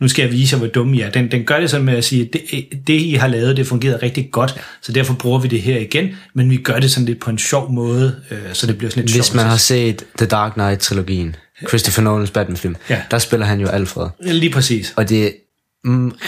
nu 0.00 0.08
skal 0.08 0.22
jeg 0.22 0.32
vise 0.32 0.54
jer, 0.54 0.58
hvor 0.58 0.66
dumme 0.68 0.96
I 0.96 1.00
er. 1.00 1.10
Den, 1.10 1.30
den 1.30 1.44
gør 1.44 1.60
det 1.60 1.70
sådan 1.70 1.86
med 1.86 1.94
at 1.94 2.04
sige, 2.04 2.28
det, 2.32 2.40
det 2.86 2.94
I 3.00 3.12
har 3.14 3.28
lavet, 3.28 3.56
det 3.56 3.66
fungerede 3.66 3.98
rigtig 4.02 4.28
godt, 4.32 4.54
så 4.82 4.92
derfor 4.92 5.14
bruger 5.14 5.38
vi 5.38 5.48
det 5.48 5.62
her 5.62 5.78
igen, 5.78 6.08
men 6.34 6.50
vi 6.50 6.56
gør 6.56 6.78
det 6.78 6.90
sådan 6.90 7.06
lidt 7.06 7.20
på 7.20 7.30
en 7.30 7.38
sjov 7.38 7.72
måde, 7.72 8.16
øh, 8.30 8.38
så 8.52 8.66
det 8.66 8.78
bliver 8.78 8.90
sådan 8.90 9.04
lidt 9.04 9.14
Hvis 9.16 9.26
sjovt. 9.26 9.36
man 9.36 9.46
har 9.46 9.56
set 9.56 10.04
The 10.18 10.26
Dark 10.26 10.52
Knight-trilogien, 10.52 11.36
Christopher 11.68 12.02
Nolans 12.02 12.30
Batman-film, 12.30 12.76
Ja. 12.90 13.02
der 13.10 13.18
spiller 13.18 13.46
han 13.46 13.60
jo 13.60 13.66
Alfred. 13.68 14.08
Lige 14.22 14.52
præcis. 14.52 14.92
Og 14.96 15.08
det 15.08 15.22
mm, 15.22 15.47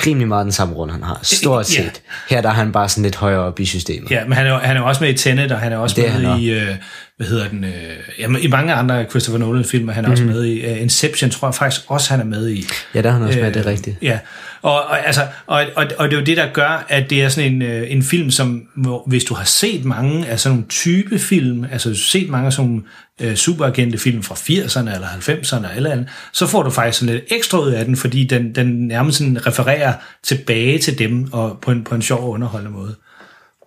rimelig 0.06 0.28
meget 0.28 0.44
den 0.44 0.52
samme 0.52 0.74
runde, 0.74 0.92
han 0.94 1.02
har. 1.02 1.18
Stort 1.22 1.76
Ja. 1.76 1.82
set. 1.82 2.02
Her 2.30 2.40
der 2.40 2.48
er 2.48 2.52
han 2.52 2.72
bare 2.72 2.88
sådan 2.88 3.02
lidt 3.02 3.16
højere 3.16 3.40
op 3.40 3.60
i 3.60 3.64
systemet. 3.64 4.10
Ja, 4.10 4.24
men 4.24 4.32
han 4.32 4.46
er, 4.46 4.58
han 4.58 4.76
er 4.76 4.80
også 4.80 5.04
med 5.04 5.10
i 5.10 5.16
Tenet, 5.16 5.52
og 5.52 5.58
han 5.58 5.72
er 5.72 5.76
også 5.76 5.96
Det 5.96 6.08
er 6.08 6.18
med 6.18 6.26
han 6.26 6.40
i, 6.40 6.50
øh, 6.50 6.76
hvad 7.16 7.26
hedder 7.26 7.48
den, 7.48 7.64
øh, 7.64 7.70
jamen, 8.18 8.42
i 8.42 8.46
mange 8.46 8.72
andre 8.72 9.04
Christopher 9.04 9.38
Nolan-film 9.38 9.88
er 9.88 9.92
han 9.92 10.04
mm. 10.04 10.10
også 10.10 10.24
med 10.24 10.44
i. 10.44 10.72
Uh, 10.72 10.80
Inception 10.80 11.30
tror 11.30 11.48
jeg 11.48 11.54
faktisk 11.54 11.80
også, 11.88 12.10
han 12.10 12.20
er 12.20 12.24
med 12.24 12.50
i. 12.50 12.64
Ja, 12.94 13.02
der 13.02 13.08
er 13.08 13.12
han 13.12 13.22
også 13.22 13.38
med, 13.38 13.52
det 13.52 13.66
er 13.66 13.70
rigtigt. 13.70 13.96
Ja, 14.02 14.18
og, 14.62 14.72
og, 14.84 15.06
altså, 15.06 15.26
og, 15.46 15.64
og, 15.76 15.86
og 15.98 16.10
det 16.10 16.16
er 16.16 16.20
jo 16.20 16.24
det, 16.26 16.36
der 16.36 16.46
gør, 16.52 16.86
at 16.88 17.10
det 17.10 17.22
er 17.22 17.28
sådan 17.28 17.52
en, 17.52 17.62
øh, 17.62 17.90
en 17.90 18.02
film, 18.02 18.30
som 18.30 18.62
hvor, 18.76 19.04
hvis 19.06 19.24
du 19.24 19.34
har 19.34 19.44
set 19.44 19.84
mange 19.84 20.26
af 20.26 20.40
sådan 20.40 20.56
nogle 20.56 20.68
type 20.68 21.18
film, 21.18 21.64
altså 21.72 21.88
hvis 21.88 21.98
du 21.98 22.04
har 22.04 22.20
set 22.20 22.30
mange 22.30 22.46
af 22.46 22.52
sådan 22.52 22.84
øh, 23.20 23.34
superagente 23.36 23.98
film 23.98 24.22
fra 24.22 24.34
80'erne 24.34 24.94
eller 24.94 25.06
90'erne 25.06 25.76
eller 25.76 25.90
andet, 25.90 26.06
så 26.32 26.46
får 26.46 26.62
du 26.62 26.70
faktisk 26.70 26.98
sådan 27.00 27.14
lidt 27.14 27.24
ekstra 27.30 27.58
ud 27.60 27.70
af 27.70 27.84
den, 27.84 27.96
fordi 27.96 28.24
den, 28.24 28.54
den 28.54 28.66
nærmest 28.88 29.18
sådan 29.18 29.46
refererer 29.46 29.92
tilbage 30.22 30.78
til 30.78 30.98
dem 30.98 31.28
og 31.32 31.58
på 31.62 31.70
en, 31.70 31.84
på 31.84 31.94
en 31.94 32.02
sjov 32.02 32.20
og 32.22 32.30
underholdende 32.30 32.72
måde. 32.72 32.94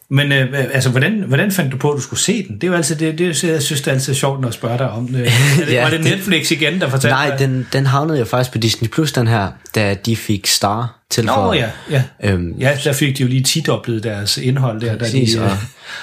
Men 0.10 0.32
øh, 0.32 0.48
altså, 0.74 0.90
hvordan, 0.90 1.24
hvordan 1.28 1.52
fandt 1.52 1.72
du 1.72 1.78
på, 1.78 1.92
at 1.92 1.96
du 1.98 2.02
skulle 2.02 2.20
se 2.20 2.48
den? 2.48 2.56
Det 2.56 2.64
er 2.64 2.68
jo 2.68 2.74
altid 2.74 2.96
det, 2.96 3.18
det 3.18 3.44
jeg 3.44 3.62
synes, 3.64 3.82
det 3.82 3.88
er 3.88 3.92
altid 3.92 4.14
sjovt, 4.14 4.42
når 4.42 4.48
jeg 4.48 4.54
spørger 4.54 4.78
dig 4.78 4.90
om 4.90 5.08
det. 5.08 5.16
Det 5.58 5.72
Ja, 5.74 5.84
var 5.84 5.90
det 5.90 6.00
det- 6.04 6.12
Netflix 6.12 6.52
igen, 6.52 6.82
der 6.82 6.90
fortalte 6.90 7.10
Nej, 7.16 7.30
dig? 7.30 7.40
den, 7.40 7.68
den 7.74 7.86
havnede 7.86 8.20
jo 8.20 8.26
faktisk 8.26 8.52
på 8.52 8.58
Disney 8.58 8.90
Plus, 8.90 9.12
den 9.12 9.28
her, 9.28 9.48
da 9.76 9.94
de 10.06 10.16
fik 10.16 10.48
Star 10.48 11.00
til 11.10 11.26
Nå 11.26 11.34
for. 11.34 11.54
ja, 11.54 11.70
ja. 11.92 12.04
Øhm, 12.24 12.54
Ja, 12.60 12.78
der 12.84 12.94
fik 12.94 13.18
de 13.18 13.24
jo 13.24 13.30
lige 13.30 13.44
tidoblet 13.44 14.04
deres 14.04 14.38
indhold 14.38 14.82
der. 14.82 14.92
Da 14.92 14.98
Præcis, 14.98 15.34
de, 15.36 15.42
og 15.44 15.52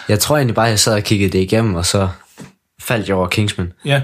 jeg 0.08 0.18
tror 0.20 0.36
egentlig 0.36 0.54
bare, 0.54 0.66
jeg 0.66 0.78
sad 0.78 0.94
og 0.94 1.02
kiggede 1.02 1.32
det 1.32 1.38
igennem, 1.38 1.74
og 1.74 1.86
så 1.86 2.08
faldt 2.90 3.08
jeg 3.08 3.16
over 3.16 3.28
Kingsman. 3.28 3.72
ja. 3.84 4.02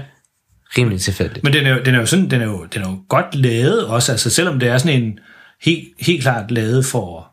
Rimelig 0.77 1.01
tilfældigt. 1.01 1.43
Men 1.43 1.53
den 1.53 1.65
er, 1.65 1.69
jo, 1.69 1.83
den 1.85 1.95
er 1.95 1.99
jo 1.99 2.05
sådan, 2.05 2.29
den 2.29 2.41
er 2.41 2.45
jo, 2.45 2.65
den 2.73 2.81
er 2.81 2.89
jo 2.89 2.99
godt 3.09 3.35
lavet 3.35 3.85
også, 3.85 4.11
altså 4.11 4.29
selvom 4.29 4.59
det 4.59 4.69
er 4.69 4.77
sådan 4.77 5.03
en 5.03 5.19
helt, 5.61 5.87
helt 5.99 6.21
klart 6.21 6.51
lavet 6.51 6.85
for, 6.85 7.27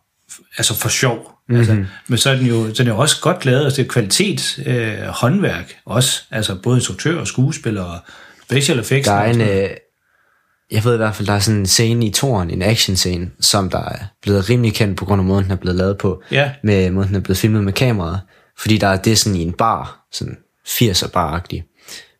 altså 0.56 0.74
for 0.74 0.88
sjov. 0.88 1.30
Mm-hmm. 1.48 1.58
Altså, 1.58 1.84
men 2.08 2.18
så 2.18 2.30
er 2.30 2.36
den 2.36 2.46
jo, 2.46 2.70
den 2.70 2.86
er 2.86 2.92
jo 2.92 2.98
også 2.98 3.20
godt 3.20 3.44
lavet, 3.44 3.64
altså 3.64 3.82
det 3.82 3.88
er 3.88 3.92
kvalitet, 3.92 4.58
øh, 4.66 4.98
håndværk 5.06 5.76
også, 5.84 6.22
altså 6.30 6.54
både 6.62 6.76
instruktør 6.76 7.20
og 7.20 7.26
skuespiller 7.26 7.82
og 7.82 7.98
special 8.42 8.78
effects. 8.78 9.08
Der 9.08 9.14
er 9.14 9.32
en, 9.32 9.40
øh, 9.40 9.70
jeg 10.70 10.84
ved 10.84 10.94
i 10.94 10.96
hvert 10.96 11.14
fald, 11.14 11.26
der 11.26 11.34
er 11.34 11.38
sådan 11.38 11.60
en 11.60 11.66
scene 11.66 12.06
i 12.06 12.10
toren, 12.10 12.50
en 12.50 12.62
action 12.62 12.96
scene, 12.96 13.30
som 13.40 13.70
der 13.70 13.84
er 13.84 13.98
blevet 14.22 14.50
rimelig 14.50 14.74
kendt 14.74 14.98
på 14.98 15.04
grund 15.04 15.20
af 15.20 15.24
måden, 15.24 15.44
den 15.44 15.52
er 15.52 15.56
blevet 15.56 15.76
lavet 15.76 15.98
på. 15.98 16.22
Ja. 16.30 16.50
Med 16.62 16.90
måden, 16.90 17.08
den 17.08 17.16
er 17.16 17.20
blevet 17.20 17.38
filmet 17.38 17.64
med 17.64 17.72
kameraet. 17.72 18.20
Fordi 18.58 18.78
der 18.78 18.86
er 18.86 18.96
det 18.96 19.18
sådan 19.18 19.36
i 19.38 19.42
en 19.42 19.52
bar, 19.52 20.06
sådan 20.12 20.36
80'er 20.68 21.08
bar-agtig. 21.08 21.64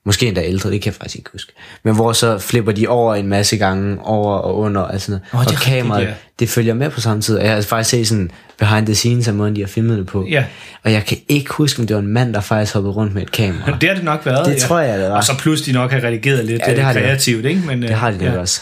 Måske 0.07 0.27
endda 0.27 0.43
ældre, 0.45 0.71
det 0.71 0.83
kan 0.83 0.91
jeg 0.93 0.95
faktisk 0.95 1.17
ikke 1.17 1.31
huske. 1.33 1.53
Men 1.85 1.95
hvor 1.95 2.13
så 2.13 2.39
flipper 2.39 2.73
de 2.73 2.89
over 2.89 3.15
en 3.15 3.27
masse 3.29 3.57
gange, 3.57 3.99
over 4.03 4.35
og 4.39 4.59
under, 4.59 4.81
og 4.81 5.01
sådan 5.01 5.13
noget. 5.13 5.23
Er 5.33 5.37
og 5.37 5.41
rigtigt, 5.41 5.61
kameraet, 5.61 6.05
ja. 6.05 6.15
det 6.39 6.49
følger 6.49 6.75
med 6.75 6.91
på 6.91 7.01
samme 7.01 7.23
tid. 7.23 7.39
Og 7.39 7.45
jeg 7.45 7.55
har 7.55 7.63
faktisk 7.63 7.91
set 7.91 8.09
sådan 8.09 8.31
behind 8.59 8.87
the 8.87 8.95
scenes 8.95 9.29
af 9.29 9.35
måden, 9.35 9.57
de 9.57 9.61
har 9.61 9.69
filmet 9.69 9.99
det 9.99 10.07
på. 10.07 10.27
Ja. 10.31 10.45
Og 10.83 10.93
jeg 10.93 11.05
kan 11.05 11.19
ikke 11.29 11.53
huske, 11.53 11.81
om 11.81 11.87
det 11.87 11.97
var 11.97 12.03
en 12.03 12.09
mand, 12.09 12.35
der 12.35 12.41
faktisk 12.41 12.75
hoppede 12.75 12.95
rundt 12.95 13.15
med 13.15 13.23
et 13.23 13.33
kamera. 13.33 13.77
Det 13.81 13.89
har 13.89 13.95
det 13.97 14.05
nok 14.05 14.27
været. 14.27 14.47
Det 14.47 14.57
tror 14.57 14.81
jeg, 14.81 14.99
det 14.99 15.11
var. 15.11 15.17
Og 15.17 15.25
så 15.25 15.33
pludselig 15.39 15.75
nok 15.75 15.91
har 15.93 16.05
redigeret 16.05 16.45
lidt 16.45 16.63
Ja, 16.67 16.71
det 16.71 16.79
ja, 16.79 16.83
har 16.83 16.93
de 16.93 16.99
kreativt, 17.01 17.45
ikke? 17.45 17.61
Men, 17.67 17.83
Det 17.83 17.91
har 17.91 18.11
de 18.11 18.25
ja. 18.25 18.33
ja. 18.33 18.39
også. 18.39 18.61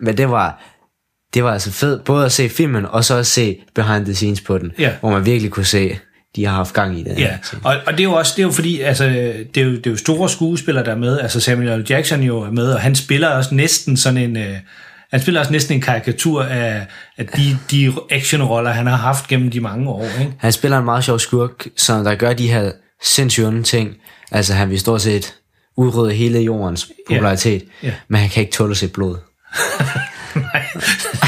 Men 0.00 0.16
det 0.16 0.30
var, 0.30 0.62
det 1.34 1.44
var 1.44 1.52
altså 1.52 1.70
fedt, 1.72 2.04
både 2.04 2.24
at 2.26 2.32
se 2.32 2.48
filmen, 2.48 2.86
og 2.86 3.04
så 3.04 3.16
at 3.16 3.26
se 3.26 3.58
behind 3.74 4.04
the 4.04 4.14
scenes 4.14 4.40
på 4.40 4.58
den, 4.58 4.72
Ja. 4.78 4.90
hvor 5.00 5.10
man 5.10 5.26
virkelig 5.26 5.50
kunne 5.50 5.66
se, 5.66 5.98
de 6.36 6.44
har 6.44 6.54
haft 6.54 6.74
gang 6.74 6.98
i 6.98 7.02
det. 7.02 7.18
Ja, 7.18 7.38
og, 7.64 7.76
og 7.86 7.92
det 7.92 8.00
er 8.00 8.04
jo 8.04 8.12
også 8.12 8.32
det 8.36 8.42
er 8.42 8.46
jo 8.46 8.52
fordi, 8.52 8.80
altså, 8.80 9.04
det, 9.54 9.56
er 9.56 9.64
jo, 9.64 9.70
det 9.76 9.86
er 9.86 9.90
jo 9.90 9.96
store 9.96 10.28
skuespillere, 10.28 10.84
der 10.84 10.90
er 10.92 10.96
med. 10.96 11.20
Altså 11.20 11.40
Samuel 11.40 11.80
L. 11.80 11.86
Jackson 11.90 12.22
jo 12.22 12.40
er 12.40 12.50
med, 12.50 12.72
og 12.72 12.80
han 12.80 12.94
spiller 12.94 13.28
også 13.28 13.54
næsten 13.54 13.96
sådan 13.96 14.18
en... 14.18 14.36
Øh, 14.36 14.56
Han 15.10 15.20
spiller 15.22 15.40
også 15.40 15.52
næsten 15.52 15.74
en 15.74 15.80
karikatur 15.80 16.42
af, 16.42 16.86
af 17.18 17.26
de, 17.26 17.58
de 17.70 17.92
actionroller, 18.10 18.70
han 18.70 18.86
har 18.86 18.96
haft 18.96 19.28
gennem 19.28 19.50
de 19.50 19.60
mange 19.60 19.88
år. 19.90 20.04
Ikke? 20.20 20.32
Han 20.38 20.52
spiller 20.52 20.78
en 20.78 20.84
meget 20.84 21.04
sjov 21.04 21.18
skurk, 21.18 21.66
som 21.76 22.04
der 22.04 22.14
gør 22.14 22.32
de 22.32 22.48
her 22.48 22.72
sindssyge 23.02 23.62
ting. 23.62 23.96
Altså 24.30 24.54
han 24.54 24.70
vil 24.70 24.80
stort 24.80 25.02
set 25.02 25.34
udrydde 25.76 26.14
hele 26.14 26.38
jordens 26.40 26.88
popularitet, 27.08 27.64
Ja. 27.82 27.92
men 28.08 28.20
han 28.20 28.30
kan 28.30 28.40
ikke 28.40 28.52
tåle 28.52 28.70
at 28.70 28.76
se 28.76 28.88
blod. 28.88 29.16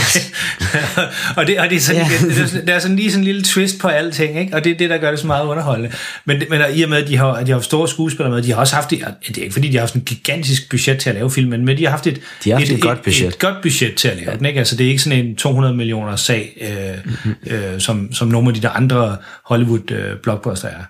og 1.37 1.47
det, 1.47 1.59
og 1.59 1.71
det, 1.71 1.77
er 1.77 1.81
sådan, 1.81 2.03
Ja. 2.03 2.09
ja. 2.23 2.43
det, 2.43 2.53
det, 2.53 2.67
der 2.67 2.75
er 2.75 2.79
sådan 2.79 2.97
lige 2.97 3.11
sådan 3.11 3.21
en 3.21 3.25
lille 3.25 3.43
twist 3.43 3.79
på 3.79 3.89
alting, 3.89 4.41
ikke? 4.41 4.57
og 4.57 4.65
det 4.65 4.73
er 4.73 4.77
det, 4.77 4.91
der 4.91 4.99
gør 4.99 5.11
det 5.11 5.21
så 5.21 5.27
meget 5.27 5.47
underholdende. 5.47 5.93
Men, 6.25 6.43
men 6.51 6.61
i 6.75 6.83
og 6.83 6.89
med, 6.89 6.99
at 6.99 7.09
de 7.09 7.17
har, 7.17 7.27
at 7.27 7.47
de 7.47 7.53
har 7.53 7.59
haft 7.59 7.65
store 7.65 7.89
skuespillere 7.89 8.35
med, 8.35 8.43
de 8.43 8.53
har 8.53 8.61
også 8.61 8.75
haft, 8.75 8.91
det 8.91 9.05
det 9.29 9.39
er 9.39 9.43
ikke 9.43 9.53
fordi, 9.53 9.69
de 9.69 9.73
har 9.73 9.81
haft 9.81 9.95
en 9.95 10.01
gigantisk 10.01 10.71
budget 10.71 10.99
til 10.99 11.09
at 11.11 11.15
lave 11.15 11.31
filmen, 11.31 11.65
men 11.65 11.79
de 11.79 11.85
har 11.85 11.91
haft 11.91 12.07
et, 12.07 12.21
De 12.45 12.51
har 12.51 12.59
haft 12.59 12.71
et, 12.71 12.75
et 12.75 12.83
godt 12.83 13.03
budget. 13.03 13.29
Et, 13.29 13.39
godt 13.39 13.63
budget 13.63 13.95
til 13.95 14.09
at 14.09 14.17
lave 14.17 14.31
ja. 14.31 14.37
den, 14.37 14.47
ikke? 14.47 14.59
Altså 14.59 14.77
det 14.77 14.87
er 14.87 14.91
ikke 14.91 15.03
sådan 15.03 15.27
en 15.27 15.37
200 15.37 15.75
millioner 15.75 16.17
sag, 16.17 16.57
øh, 17.47 17.65
øh, 17.75 17.81
som, 17.81 18.13
som 18.13 18.29
nogle 18.29 18.49
af 18.49 18.55
de 18.55 18.63
der 18.63 18.71
andre 18.71 19.17
Hollywood-blockbuster 19.45 20.69
er. 20.69 20.85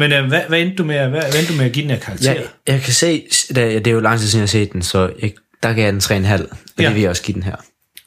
Men 0.00 0.12
øh, 0.12 0.28
hvad, 0.28 0.40
hvad, 0.48 0.60
endte 0.60 0.76
du 0.76 0.84
med, 0.84 0.98
hvad, 0.98 1.08
hvad 1.08 1.34
endte 1.38 1.52
du 1.52 1.56
med 1.56 1.64
at 1.66 1.72
give 1.72 1.82
den 1.82 1.90
her 1.90 1.98
karakter? 1.98 2.32
Jeg, 2.32 2.42
jeg 2.68 2.80
kan 2.80 2.92
se, 2.92 3.22
det 3.54 3.86
er 3.86 3.90
jo 3.90 4.00
lang 4.00 4.18
tid 4.18 4.28
siden, 4.28 4.40
jeg 4.40 4.42
har 4.42 4.46
set 4.46 4.72
den, 4.72 4.82
så 4.82 5.10
jeg, 5.22 5.32
der 5.62 5.72
gav 5.72 5.84
jeg 5.84 5.92
den 5.92 6.00
3,5, 6.00 6.10
og 6.12 6.18
ja. 6.18 6.82
Ja. 6.82 6.86
det 6.86 6.94
vil 6.94 7.00
jeg 7.00 7.10
også 7.10 7.22
give 7.22 7.34
den 7.34 7.42
her. 7.42 7.56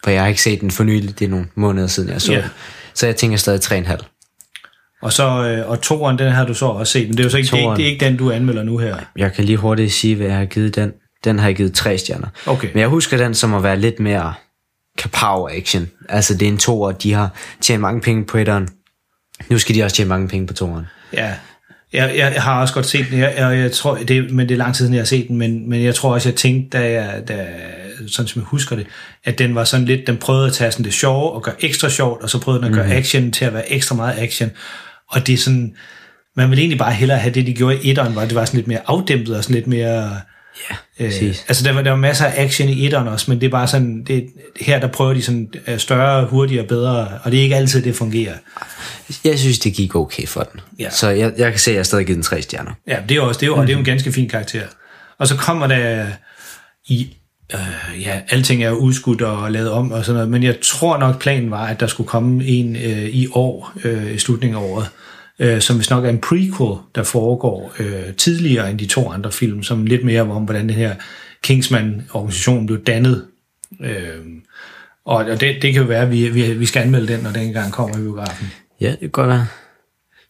For 0.03 0.12
jeg 0.12 0.22
har 0.22 0.27
ikke 0.27 0.41
set 0.41 0.62
den 0.62 0.72
for 0.72 0.83
nylig, 0.83 1.19
det 1.19 1.25
er 1.25 1.29
nogle 1.29 1.45
måneder 1.55 1.88
siden, 1.88 2.10
jeg 2.10 2.22
så 2.22 2.33
den. 2.33 2.43
Så 2.93 3.05
jeg 3.05 3.15
tænker 3.15 3.38
stadig 3.38 3.88
3,5. 3.88 3.98
Og 5.01 5.13
så 5.13 5.24
øh, 5.24 5.69
og 5.69 5.81
toeren, 5.81 6.17
den 6.17 6.31
har 6.31 6.45
du 6.45 6.53
så 6.53 6.65
også 6.65 6.93
set, 6.93 7.07
men 7.07 7.17
det 7.17 7.19
er 7.19 7.24
jo 7.24 7.29
så 7.29 7.38
ikke, 7.38 7.50
det 7.51 7.53
er 7.53 7.72
ikke, 7.72 7.75
det 7.75 7.86
er 7.86 7.91
ikke 7.91 8.05
den, 8.05 8.17
du 8.17 8.31
anmelder 8.31 8.63
nu 8.63 8.77
her. 8.77 8.98
Jeg 9.15 9.33
kan 9.33 9.43
lige 9.43 9.57
hurtigt 9.57 9.93
sige, 9.93 10.15
hvad 10.15 10.27
jeg 10.27 10.38
har 10.38 10.45
givet 10.45 10.75
den. 10.75 10.91
Den 11.24 11.39
har 11.39 11.48
jeg 11.48 11.55
givet 11.55 11.74
3 11.74 11.98
stjerner. 11.98 12.27
Okay. 12.45 12.67
Men 12.74 12.79
jeg 12.79 12.88
husker 12.88 13.17
den 13.17 13.33
som 13.33 13.53
at 13.53 13.63
være 13.63 13.79
lidt 13.79 14.00
mere 14.00 14.33
kapow 14.98 15.48
action. 15.48 15.89
Altså 16.10 16.33
det 16.33 16.45
er 16.45 16.51
en 16.51 16.57
toer, 16.57 16.91
de 16.91 17.13
har 17.13 17.29
tjent 17.62 17.81
mange 17.81 18.01
penge 18.01 18.25
på 18.25 18.38
etteren. 18.38 18.67
Nu 19.50 19.57
skal 19.57 19.75
de 19.75 19.83
også 19.83 19.95
tjene 19.95 20.10
mange 20.10 20.27
penge 20.27 20.48
på 20.48 20.53
toeren. 20.53 20.86
Ja, 21.13 21.33
jeg, 21.93 22.13
jeg 22.15 22.43
har 22.43 22.62
også 22.62 22.74
godt 22.74 22.86
set 22.86 23.05
den, 23.12 23.19
jeg, 23.19 23.33
jeg, 23.38 23.57
jeg 23.57 23.72
tror, 23.72 23.95
det, 23.95 24.31
men 24.31 24.50
det 24.50 24.55
er 24.55 24.57
lang 24.57 24.75
tid 24.75 24.77
siden, 24.77 24.93
jeg 24.93 25.01
har 25.01 25.05
set 25.05 25.27
den, 25.27 25.38
men, 25.38 25.69
men 25.69 25.83
jeg 25.83 25.95
tror 25.95 26.13
også, 26.13 26.29
jeg 26.29 26.36
tænkte, 26.36 26.77
da 26.77 26.91
jeg, 26.91 27.27
da, 27.27 27.48
sådan 28.10 28.27
som 28.27 28.41
jeg 28.41 28.45
husker 28.45 28.75
det, 28.75 28.88
at 29.24 29.39
den 29.39 29.55
var 29.55 29.63
sådan 29.63 29.86
lidt, 29.86 30.07
den 30.07 30.17
prøvede 30.17 30.48
at 30.48 30.53
tage 30.53 30.72
sådan 30.72 30.86
det 30.86 30.93
sjove 30.93 31.31
og 31.31 31.43
gøre 31.43 31.55
ekstra 31.60 31.89
sjovt, 31.89 32.24
og 32.24 32.29
så 32.29 32.39
prøvede 32.39 32.63
den 32.63 32.74
at 32.74 32.75
gøre 32.75 32.95
action 32.95 33.31
til 33.31 33.45
at 33.45 33.53
være 33.53 33.72
ekstra 33.72 33.95
meget 33.95 34.19
action. 34.19 34.51
Og 35.10 35.27
det 35.27 35.33
er 35.33 35.38
sådan, 35.38 35.75
man 36.36 36.50
vil 36.50 36.60
egentlig 36.60 36.77
bare 36.77 36.93
hellere 36.93 37.17
have 37.17 37.33
det, 37.33 37.48
de 37.48 37.53
gjorde 37.53 37.79
i 37.83 37.89
etteren, 37.89 38.15
var 38.15 38.25
det 38.25 38.36
var 38.36 38.45
sådan 38.45 38.57
lidt 38.57 38.67
mere 38.67 38.81
afdæmpet 38.86 39.38
og 39.38 39.43
sådan 39.43 39.55
lidt 39.55 39.67
mere... 39.67 40.19
Ja, 40.69 40.75
Øh, 41.00 41.36
altså 41.48 41.63
der 41.63 41.74
var, 41.74 41.81
der 41.81 41.89
var 41.89 41.98
masser 41.98 42.25
af 42.25 42.43
action 42.43 42.69
i 42.69 42.86
etteren 42.86 43.07
også, 43.07 43.31
men 43.31 43.41
det 43.41 43.48
er 43.48 43.51
bare 43.51 43.67
sådan, 43.67 44.03
det, 44.03 44.25
her 44.62 44.79
der 44.79 44.88
prøver 44.88 45.13
de 45.13 45.22
sådan 45.22 45.53
øh, 45.67 45.79
større, 45.79 46.25
hurtigere, 46.25 46.67
bedre, 46.67 47.19
og 47.24 47.31
det 47.31 47.39
er 47.39 47.43
ikke 47.43 47.55
altid, 47.55 47.81
det 47.81 47.95
fungerer. 47.95 48.33
Jeg 49.24 49.39
synes, 49.39 49.60
det 49.60 49.74
gik 49.74 49.95
okay 49.95 50.27
for 50.27 50.41
den. 50.41 50.60
Ja. 50.79 50.89
Så 50.89 51.10
jeg, 51.10 51.33
jeg 51.38 51.51
kan 51.51 51.60
se, 51.60 51.72
at 51.72 51.77
jeg 51.77 51.86
stadig 51.86 52.05
givet 52.05 52.15
den 52.15 52.24
3 52.24 52.41
stjerner. 52.41 52.72
Ja, 52.88 52.98
det 53.10 53.17
er 53.17 53.22
også, 53.22 53.39
det 53.39 53.48
er 53.48 53.51
og 53.51 53.62
det 53.62 53.69
er 53.69 53.74
jo 53.74 53.79
en 53.79 53.86
ganske 53.86 54.12
fin 54.12 54.29
karakter. 54.29 54.63
Og 55.19 55.27
så 55.27 55.36
kommer 55.36 55.67
der 55.67 56.07
i, 56.88 57.17
øh, 57.53 58.01
ja, 58.01 58.21
alting 58.29 58.63
er 58.63 58.71
udskudt 58.71 59.21
og 59.21 59.51
lavet 59.51 59.71
om 59.71 59.91
og 59.91 60.05
sådan 60.05 60.13
noget, 60.13 60.29
men 60.29 60.43
jeg 60.43 60.57
tror 60.63 60.97
nok 60.97 61.19
planen 61.19 61.51
var, 61.51 61.65
at 61.65 61.79
der 61.79 61.88
skulle 61.88 62.07
komme 62.07 62.45
en 62.45 62.75
øh, 62.75 63.05
i 63.05 63.27
år, 63.31 63.73
øh, 63.83 64.13
i 64.13 64.17
slutningen 64.17 64.57
af 64.57 64.63
året, 64.63 64.89
øh, 65.39 65.62
som 65.62 65.75
hvis 65.75 65.89
nok 65.89 66.05
er 66.05 66.09
en 66.09 66.21
prequel, 66.21 66.77
der 66.95 67.03
foregår 67.03 67.73
øh, 67.79 68.13
tidligere 68.17 68.71
end 68.71 68.79
de 68.79 68.85
to 68.85 69.12
andre 69.12 69.31
film, 69.31 69.63
som 69.63 69.85
lidt 69.85 70.05
mere 70.05 70.21
om, 70.21 70.43
hvordan 70.43 70.69
den 70.69 70.75
her 70.75 70.95
Kingsman-organisation 71.43 72.65
blev 72.65 72.83
dannet. 72.83 73.25
Øh, 73.81 74.19
og 75.05 75.15
og 75.15 75.41
det, 75.41 75.62
det 75.62 75.73
kan 75.73 75.81
jo 75.81 75.88
være, 75.88 76.01
at 76.01 76.12
vi, 76.12 76.29
vi, 76.29 76.53
vi 76.53 76.65
skal 76.65 76.81
anmelde 76.81 77.13
den, 77.13 77.23
når 77.23 77.31
den 77.31 77.41
engang 77.41 77.71
kommer 77.71 77.97
i 77.97 78.01
biografen. 78.01 78.47
Ja, 78.81 78.89
det 78.91 79.00
kan 79.00 79.09
godt 79.09 79.27
være. 79.27 79.47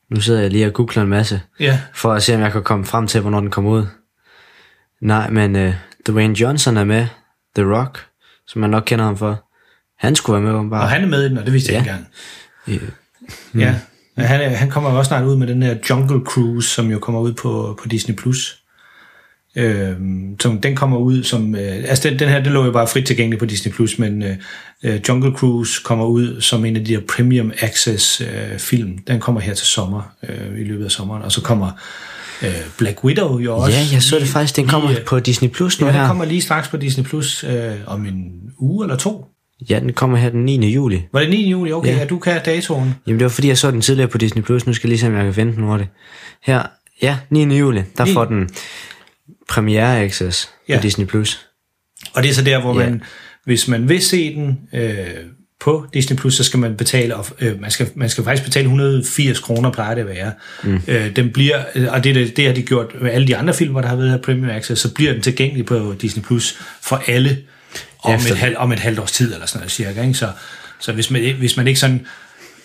Nu 0.09 0.21
sidder 0.21 0.41
jeg 0.41 0.51
lige 0.51 0.65
og 0.65 0.73
googler 0.73 1.03
en 1.03 1.09
masse, 1.09 1.41
Ja, 1.59 1.79
for 1.93 2.13
at 2.13 2.23
se, 2.23 2.35
om 2.35 2.41
jeg 2.41 2.51
kan 2.51 2.63
komme 2.63 2.85
frem 2.85 3.07
til, 3.07 3.21
hvornår 3.21 3.39
den 3.39 3.49
kommer 3.49 3.71
ud. 3.71 3.85
Nej, 5.01 5.29
men 5.29 5.55
uh, 5.55 5.73
Dwayne 6.07 6.39
Johnson 6.39 6.77
er 6.77 6.83
med. 6.83 7.07
The 7.55 7.65
Rock, 7.75 8.05
som 8.47 8.61
man 8.61 8.69
nok 8.69 8.83
kender 8.85 9.05
ham 9.05 9.17
for. 9.17 9.43
Han 10.05 10.15
skulle 10.15 10.33
være 10.43 10.51
med, 10.53 10.59
og 10.59 10.69
bare. 10.69 10.87
han 10.87 11.03
er 11.03 11.07
med 11.07 11.25
i 11.25 11.29
den, 11.29 11.37
og 11.37 11.45
det 11.45 11.53
vidste 11.53 11.73
jeg 11.73 11.85
Ja. 11.85 11.95
ikke 11.95 12.01
engang. 12.67 12.93
Ja, 13.55 13.75
ja 14.17 14.23
han, 14.27 14.55
han 14.55 14.69
kommer 14.69 14.89
også 14.89 15.07
snart 15.09 15.25
ud 15.25 15.35
med 15.35 15.47
den 15.47 15.63
her 15.63 15.75
Jungle 15.89 16.21
Cruise, 16.25 16.69
som 16.69 16.91
jo 16.91 16.99
kommer 16.99 17.21
ud 17.21 17.33
på, 17.33 17.79
på 17.81 17.87
Disney+. 17.87 18.15
Plus. 18.15 18.59
Øhm, 19.55 20.35
som 20.39 20.61
den 20.61 20.75
kommer 20.75 20.97
ud 20.97 21.23
som... 21.23 21.55
Øh, 21.55 21.61
altså 21.87 22.09
den, 22.09 22.19
den 22.19 22.29
her, 22.29 22.43
den 22.43 22.53
lå 22.53 22.65
jo 22.65 22.71
bare 22.71 22.87
frit 22.87 23.05
tilgængelig 23.05 23.39
på 23.39 23.45
Disney+, 23.45 23.71
Plus, 23.73 23.99
men 23.99 24.23
øh, 24.23 24.35
øh, 24.83 24.99
Jungle 25.09 25.31
Cruise 25.37 25.81
kommer 25.83 26.05
ud 26.05 26.41
som 26.41 26.65
en 26.65 26.75
af 26.75 26.85
de 26.85 26.95
her 26.95 27.01
Premium 27.15 27.51
Access 27.61 28.21
øh, 28.21 28.59
film. 28.59 28.97
Den 28.97 29.19
kommer 29.19 29.41
her 29.41 29.53
til 29.53 29.67
sommer, 29.67 30.15
øh, 30.29 30.59
i 30.59 30.63
løbet 30.63 30.85
af 30.85 30.91
sommeren. 30.91 31.21
Og 31.23 31.31
så 31.31 31.41
kommer 31.41 31.71
øh, 32.41 32.49
Black 32.77 33.03
Widow 33.03 33.39
jo 33.39 33.55
også. 33.57 33.77
Ja, 33.77 33.85
jeg 33.91 34.01
så 34.03 34.15
det 34.15 34.21
lige- 34.21 34.31
faktisk. 34.31 34.55
Den 34.55 34.63
lige, 34.63 34.71
kommer 34.71 34.91
øh, 34.91 35.05
på 35.05 35.19
Disney 35.19 35.49
Plus 35.49 35.79
nu 35.81 35.87
Ja, 35.87 35.91
den 35.93 35.99
her. 36.01 36.07
kommer 36.07 36.25
lige 36.25 36.41
straks 36.41 36.67
på 36.67 36.77
Disney 36.77 37.03
Plus 37.05 37.43
øh, 37.43 37.71
om 37.85 38.05
en 38.05 38.31
uge 38.59 38.85
eller 38.85 38.97
to. 38.97 39.25
Ja, 39.69 39.79
den 39.79 39.93
kommer 39.93 40.17
her 40.17 40.29
den 40.29 40.45
9. 40.45 40.73
juli. 40.73 41.01
Var 41.13 41.19
det 41.19 41.29
9. 41.29 41.49
juli? 41.49 41.71
Okay, 41.71 41.89
Ja. 41.89 41.97
ja. 41.97 42.05
du 42.05 42.19
kan 42.19 42.41
datoen. 42.45 42.95
Jamen 43.07 43.19
det 43.19 43.23
var 43.25 43.29
fordi, 43.29 43.47
jeg 43.47 43.57
så 43.57 43.71
den 43.71 43.81
tidligere 43.81 44.09
på 44.09 44.17
Disney 44.17 44.41
Plus. 44.43 44.65
Nu 44.67 44.73
skal 44.73 44.87
jeg 44.87 44.89
lige 44.89 44.99
se, 44.99 45.07
om 45.07 45.15
jeg 45.15 45.23
kan 45.23 45.33
finde 45.33 45.53
den 45.55 45.63
hurtigt. 45.63 45.89
Her, 46.43 46.63
ja, 47.01 47.17
9. 47.29 47.57
juli, 47.57 47.81
der 47.97 48.05
Ni- 48.05 48.13
får 48.13 48.25
den 48.25 48.49
premiere 49.49 49.99
access 50.01 50.49
Ja. 50.69 50.77
på 50.77 50.81
Disney 50.83 51.05
Plus. 51.05 51.45
Og 52.13 52.23
det 52.23 52.29
er 52.29 52.33
så 52.33 52.43
der, 52.43 52.61
hvor 52.61 52.79
Ja. 52.81 52.89
man, 52.89 53.01
hvis 53.45 53.67
man 53.67 53.89
vil 53.89 54.01
se 54.01 54.35
den 54.35 54.59
øh, 54.73 55.05
på 55.63 55.85
Disney+, 55.93 56.17
Plus, 56.17 56.35
så 56.35 56.43
skal 56.43 56.59
man 56.59 56.75
betale, 56.75 57.15
og, 57.15 57.25
øh, 57.39 57.61
man, 57.61 57.71
skal, 57.71 57.89
man 57.95 58.09
skal 58.09 58.23
faktisk 58.23 58.43
betale 58.43 58.63
180 58.63 59.39
kroner, 59.39 59.71
plejer 59.71 59.95
det 59.95 60.01
at 60.01 60.07
være. 60.07 60.31
Mm. 60.63 60.81
Øh, 60.87 61.15
den 61.15 61.29
bliver, 61.29 61.63
øh, 61.75 61.87
og 61.91 62.03
det, 62.03 62.37
det, 62.37 62.45
har 62.45 62.53
de 62.53 62.61
gjort 62.61 63.01
med 63.01 63.11
alle 63.11 63.27
de 63.27 63.37
andre 63.37 63.53
film, 63.53 63.73
der 63.73 63.87
har 63.87 63.95
været 63.95 64.09
her 64.09 64.17
Premium 64.17 64.49
Access, 64.49 64.81
så 64.81 64.93
bliver 64.93 65.13
den 65.13 65.21
tilgængelig 65.21 65.65
på 65.65 65.95
Disney 66.01 66.23
Plus 66.23 66.57
for 66.81 67.03
alle 67.07 67.37
om 67.99 68.15
Efter- 68.15 68.31
et, 68.31 68.37
halv, 68.37 68.55
om 68.57 68.71
et 68.71 68.79
halvt 68.79 68.99
års 68.99 69.11
tid, 69.11 69.33
eller 69.33 69.45
sådan 69.45 69.59
noget 69.59 69.71
cirka. 69.71 70.01
Ikke? 70.01 70.13
Så, 70.13 70.29
så 70.79 70.91
hvis, 70.91 71.11
man, 71.11 71.35
hvis 71.39 71.57
man 71.57 71.67
ikke 71.67 71.79
sådan 71.79 72.05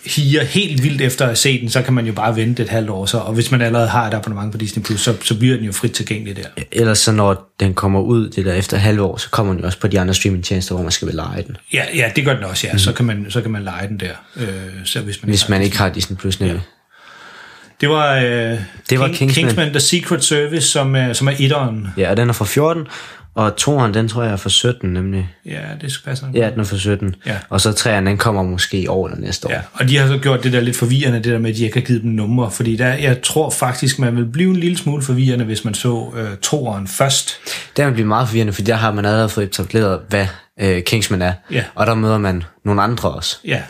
higer 0.05 0.43
helt 0.43 0.83
vildt 0.83 1.01
efter 1.01 1.27
at 1.27 1.37
se 1.37 1.61
den, 1.61 1.69
så 1.69 1.81
kan 1.81 1.93
man 1.93 2.05
jo 2.05 2.13
bare 2.13 2.35
vente 2.35 2.63
et 2.63 2.69
halvt 2.69 2.89
år. 2.89 3.05
Så, 3.05 3.17
og 3.17 3.33
hvis 3.33 3.51
man 3.51 3.61
allerede 3.61 3.87
har 3.87 4.07
et 4.07 4.13
abonnement 4.13 4.51
på 4.51 4.57
Disney+, 4.57 4.83
Plus, 4.83 5.01
så, 5.01 5.15
så 5.23 5.39
bliver 5.39 5.55
den 5.55 5.65
jo 5.65 5.71
frit 5.71 5.91
tilgængelig 5.91 6.35
der. 6.35 6.63
Ellers 6.71 6.99
så 6.99 7.11
når 7.11 7.53
den 7.59 7.73
kommer 7.73 8.01
ud, 8.01 8.29
det 8.29 8.45
der 8.45 8.53
efter 8.53 8.77
halve 8.77 9.01
år, 9.01 9.17
så 9.17 9.29
kommer 9.29 9.53
den 9.53 9.61
jo 9.61 9.65
også 9.65 9.79
på 9.79 9.87
de 9.87 9.99
andre 9.99 10.13
streamingtjenester, 10.13 10.75
hvor 10.75 10.83
man 10.83 10.91
skal 10.91 11.07
vel 11.07 11.15
lege 11.15 11.43
den. 11.47 11.57
Ja, 11.73 11.83
ja, 11.95 12.11
det 12.15 12.25
gør 12.25 12.33
den 12.33 12.43
også, 12.43 12.67
ja. 12.67 12.73
Mm. 12.73 12.79
Så, 12.79 12.93
kan 12.93 13.05
man, 13.05 13.25
så 13.29 13.41
kan 13.41 13.51
man 13.51 13.63
lege 13.63 13.87
den 13.87 13.99
der. 13.99 14.13
Øh, 14.35 14.47
så 14.85 14.99
hvis 14.99 15.23
man, 15.23 15.29
Hvis 15.29 15.41
har 15.41 15.49
man 15.49 15.61
ikke 15.61 15.77
har 15.77 15.89
Disney 15.89 16.17
Plus 16.17 16.39
nemlig. 16.39 16.61
Det 17.81 17.89
var, 17.89 18.15
øh, 18.15 18.23
Det 18.89 18.99
var 18.99 19.07
King, 19.07 19.17
Kingsman. 19.17 19.45
Kingsman 19.45 19.69
The 19.69 19.79
Secret 19.79 20.23
Service, 20.23 20.67
som 20.67 20.95
er, 20.95 21.13
som 21.13 21.27
er 21.27 21.33
etteren. 21.39 21.87
Ja, 21.97 22.09
og 22.09 22.17
den 22.17 22.29
er 22.29 22.33
fra 22.33 22.45
14, 22.45 22.87
og 23.39 23.55
toeren, 23.55 23.93
den 23.93 24.07
tror 24.07 24.23
jeg 24.23 24.31
er 24.31 24.37
fra 24.37 24.49
17 24.49 24.93
nemlig. 24.93 25.29
Ja, 25.45 25.59
det 25.81 25.91
skal 25.91 26.09
passe 26.09 26.25
nok. 26.25 26.35
Ja, 26.35 26.49
den 26.49 26.59
er 26.59 26.63
fra 26.63 26.77
17. 26.77 27.15
Ja. 27.25 27.37
Og 27.49 27.61
så 27.61 27.71
træerne, 27.71 28.09
den 28.09 28.17
kommer 28.17 28.43
måske 28.43 28.81
i 28.81 28.87
år 28.87 29.07
eller 29.07 29.19
næste 29.19 29.47
år. 29.47 29.51
Ja, 29.51 29.61
og 29.73 29.89
de 29.89 29.97
har 29.97 30.07
så 30.07 30.17
gjort 30.17 30.43
det 30.43 30.53
der 30.53 30.61
lidt 30.61 30.77
forvirrende, 30.77 31.17
det 31.17 31.25
der 31.25 31.39
med, 31.39 31.49
at 31.49 31.55
de 31.55 31.63
ikke 31.63 31.79
har 31.79 31.85
givet 31.85 32.01
dem 32.01 32.11
numre, 32.11 32.51
fordi 32.51 32.75
der, 32.75 32.93
jeg 32.93 33.21
tror 33.21 33.49
faktisk, 33.49 33.99
man 33.99 34.15
vil 34.15 34.25
blive 34.25 34.49
en 34.49 34.55
lille 34.55 34.77
smule 34.77 35.03
forvirrende, 35.03 35.45
hvis 35.45 35.65
man 35.65 35.73
så 35.73 36.13
øh, 36.17 36.37
toeren 36.37 36.87
først. 36.87 37.35
Det 37.77 37.85
vil 37.85 37.91
blive 37.91 38.07
meget 38.07 38.27
forvirrende, 38.27 38.53
for 38.53 38.61
der 38.61 38.75
har 38.75 38.91
man 38.91 39.05
allerede 39.05 39.29
fået 39.29 39.45
etableret, 39.45 39.99
hvad 40.09 40.27
øh, 40.61 40.83
Kingsman 40.83 41.21
er. 41.21 41.33
Ja. 41.51 41.63
Og 41.75 41.87
der 41.87 41.95
møder 41.95 42.17
man 42.17 42.43
nogle 42.65 42.81
andre 42.81 43.09
også. 43.09 43.37
Ja. 43.45 43.61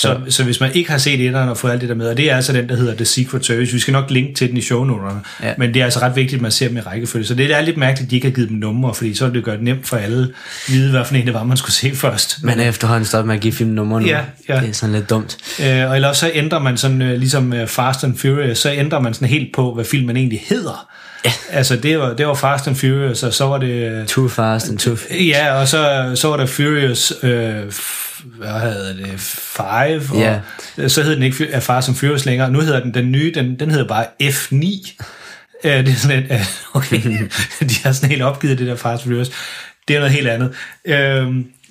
Så, 0.00 0.16
så 0.28 0.44
hvis 0.44 0.60
man 0.60 0.70
ikke 0.74 0.90
har 0.90 0.98
set 0.98 1.20
etteren 1.26 1.48
og 1.48 1.56
fået 1.56 1.72
alt 1.72 1.80
det 1.80 1.88
der 1.88 1.94
med, 1.94 2.08
og 2.08 2.16
det 2.16 2.30
er 2.30 2.36
altså 2.36 2.52
den, 2.52 2.68
der 2.68 2.76
hedder 2.76 2.94
The 2.94 3.04
Secret 3.04 3.46
Service, 3.46 3.72
vi 3.72 3.78
skal 3.78 3.92
nok 3.92 4.10
linke 4.10 4.34
til 4.34 4.48
den 4.48 4.56
i 4.56 4.60
shownoterne, 4.60 5.20
Ja. 5.42 5.48
ja. 5.48 5.54
men 5.58 5.74
det 5.74 5.80
er 5.80 5.84
altså 5.84 6.00
ret 6.00 6.16
vigtigt, 6.16 6.38
at 6.38 6.42
man 6.42 6.50
ser 6.50 6.68
dem 6.68 6.76
i 6.76 6.80
rækkefølge. 6.80 7.26
Så 7.26 7.34
det 7.34 7.54
er 7.56 7.60
lidt 7.60 7.76
mærkeligt, 7.76 8.06
at 8.06 8.10
de 8.10 8.14
ikke 8.16 8.26
har 8.28 8.34
givet 8.34 8.48
dem 8.48 8.56
numre, 8.58 8.94
fordi 8.94 9.14
så 9.14 9.24
ville 9.24 9.36
det 9.36 9.44
gøre 9.44 9.54
det 9.56 9.64
nemt 9.64 9.88
for 9.88 9.96
alle 9.96 10.22
at 10.22 10.72
vide, 10.72 10.90
hvad 10.90 11.04
for 11.04 11.14
en 11.14 11.26
det 11.26 11.34
var, 11.34 11.44
man 11.44 11.56
skulle 11.56 11.72
se 11.72 11.94
først. 11.94 12.38
Man 12.42 12.60
er 12.60 12.68
efterhånden 12.68 13.04
stoppet 13.04 13.26
med 13.26 13.34
at 13.34 13.40
give 13.40 13.52
film 13.52 13.70
nummer 13.70 14.00
nu. 14.00 14.06
Ja, 14.06 14.20
ja. 14.48 14.60
Det 14.60 14.68
er 14.68 14.72
sådan 14.72 14.94
lidt 14.94 15.10
dumt. 15.10 15.36
Øh, 15.66 15.90
og 15.90 15.94
ellers 15.96 16.16
så 16.16 16.30
ændrer 16.34 16.58
man 16.58 16.76
sådan, 16.76 17.02
øh, 17.02 17.18
ligesom 17.18 17.52
øh, 17.52 17.66
Fast 17.68 18.04
and 18.04 18.18
Furious, 18.18 18.58
så 18.58 18.72
ændrer 18.72 19.00
man 19.00 19.14
sådan 19.14 19.28
helt 19.28 19.54
på, 19.54 19.74
hvad 19.74 19.84
filmen 19.84 20.16
egentlig 20.16 20.42
hedder. 20.48 20.88
Ja. 21.24 21.32
Altså, 21.50 21.76
det 21.76 21.98
var, 21.98 22.12
det 22.14 22.26
var 22.26 22.34
Fast 22.34 22.66
and 22.68 22.76
Furious, 22.76 23.22
og 23.22 23.32
så 23.34 23.44
var 23.46 23.58
det... 23.58 24.00
øh, 24.00 24.06
Too 24.06 24.28
fast 24.28 24.68
and 24.68 24.78
too... 24.78 24.96
Ja, 25.10 25.52
og 25.60 25.68
så, 25.68 26.10
så 26.14 26.28
var 26.28 26.36
der 26.36 26.46
Furious, 26.46 27.12
øh, 27.22 27.62
hvad 28.24 28.48
hedder 28.60 28.92
det, 28.96 29.20
5, 29.20 29.66
og 30.10 30.18
Ja. 30.78 30.88
så 30.88 31.02
hed 31.02 31.14
den 31.14 31.22
ikke 31.22 31.36
Fu- 31.36 31.58
Fast 31.58 31.88
and 31.88 31.96
Furious 31.96 32.24
længere. 32.26 32.50
Nu 32.50 32.60
hedder 32.60 32.80
den 32.80 32.94
den 32.94 33.12
nye, 33.12 33.32
den, 33.34 33.58
den 33.60 33.70
hedder 33.70 33.86
bare 33.88 34.04
F9. 34.22 34.94
Øh, 35.64 35.86
det 35.86 35.88
er 35.88 35.94
sådan 35.96 36.22
øh, 36.32 36.40
okay, 36.74 37.02
de 37.60 37.74
har 37.82 37.92
sådan 37.92 38.10
helt 38.10 38.22
opgivet 38.22 38.58
det 38.58 38.66
der 38.66 38.76
Fast 38.76 39.02
Furious. 39.04 39.30
Det 39.88 39.96
er 39.96 40.00
noget 40.00 40.14
helt 40.14 40.28
andet. 40.28 40.52
Øh, 40.84 41.26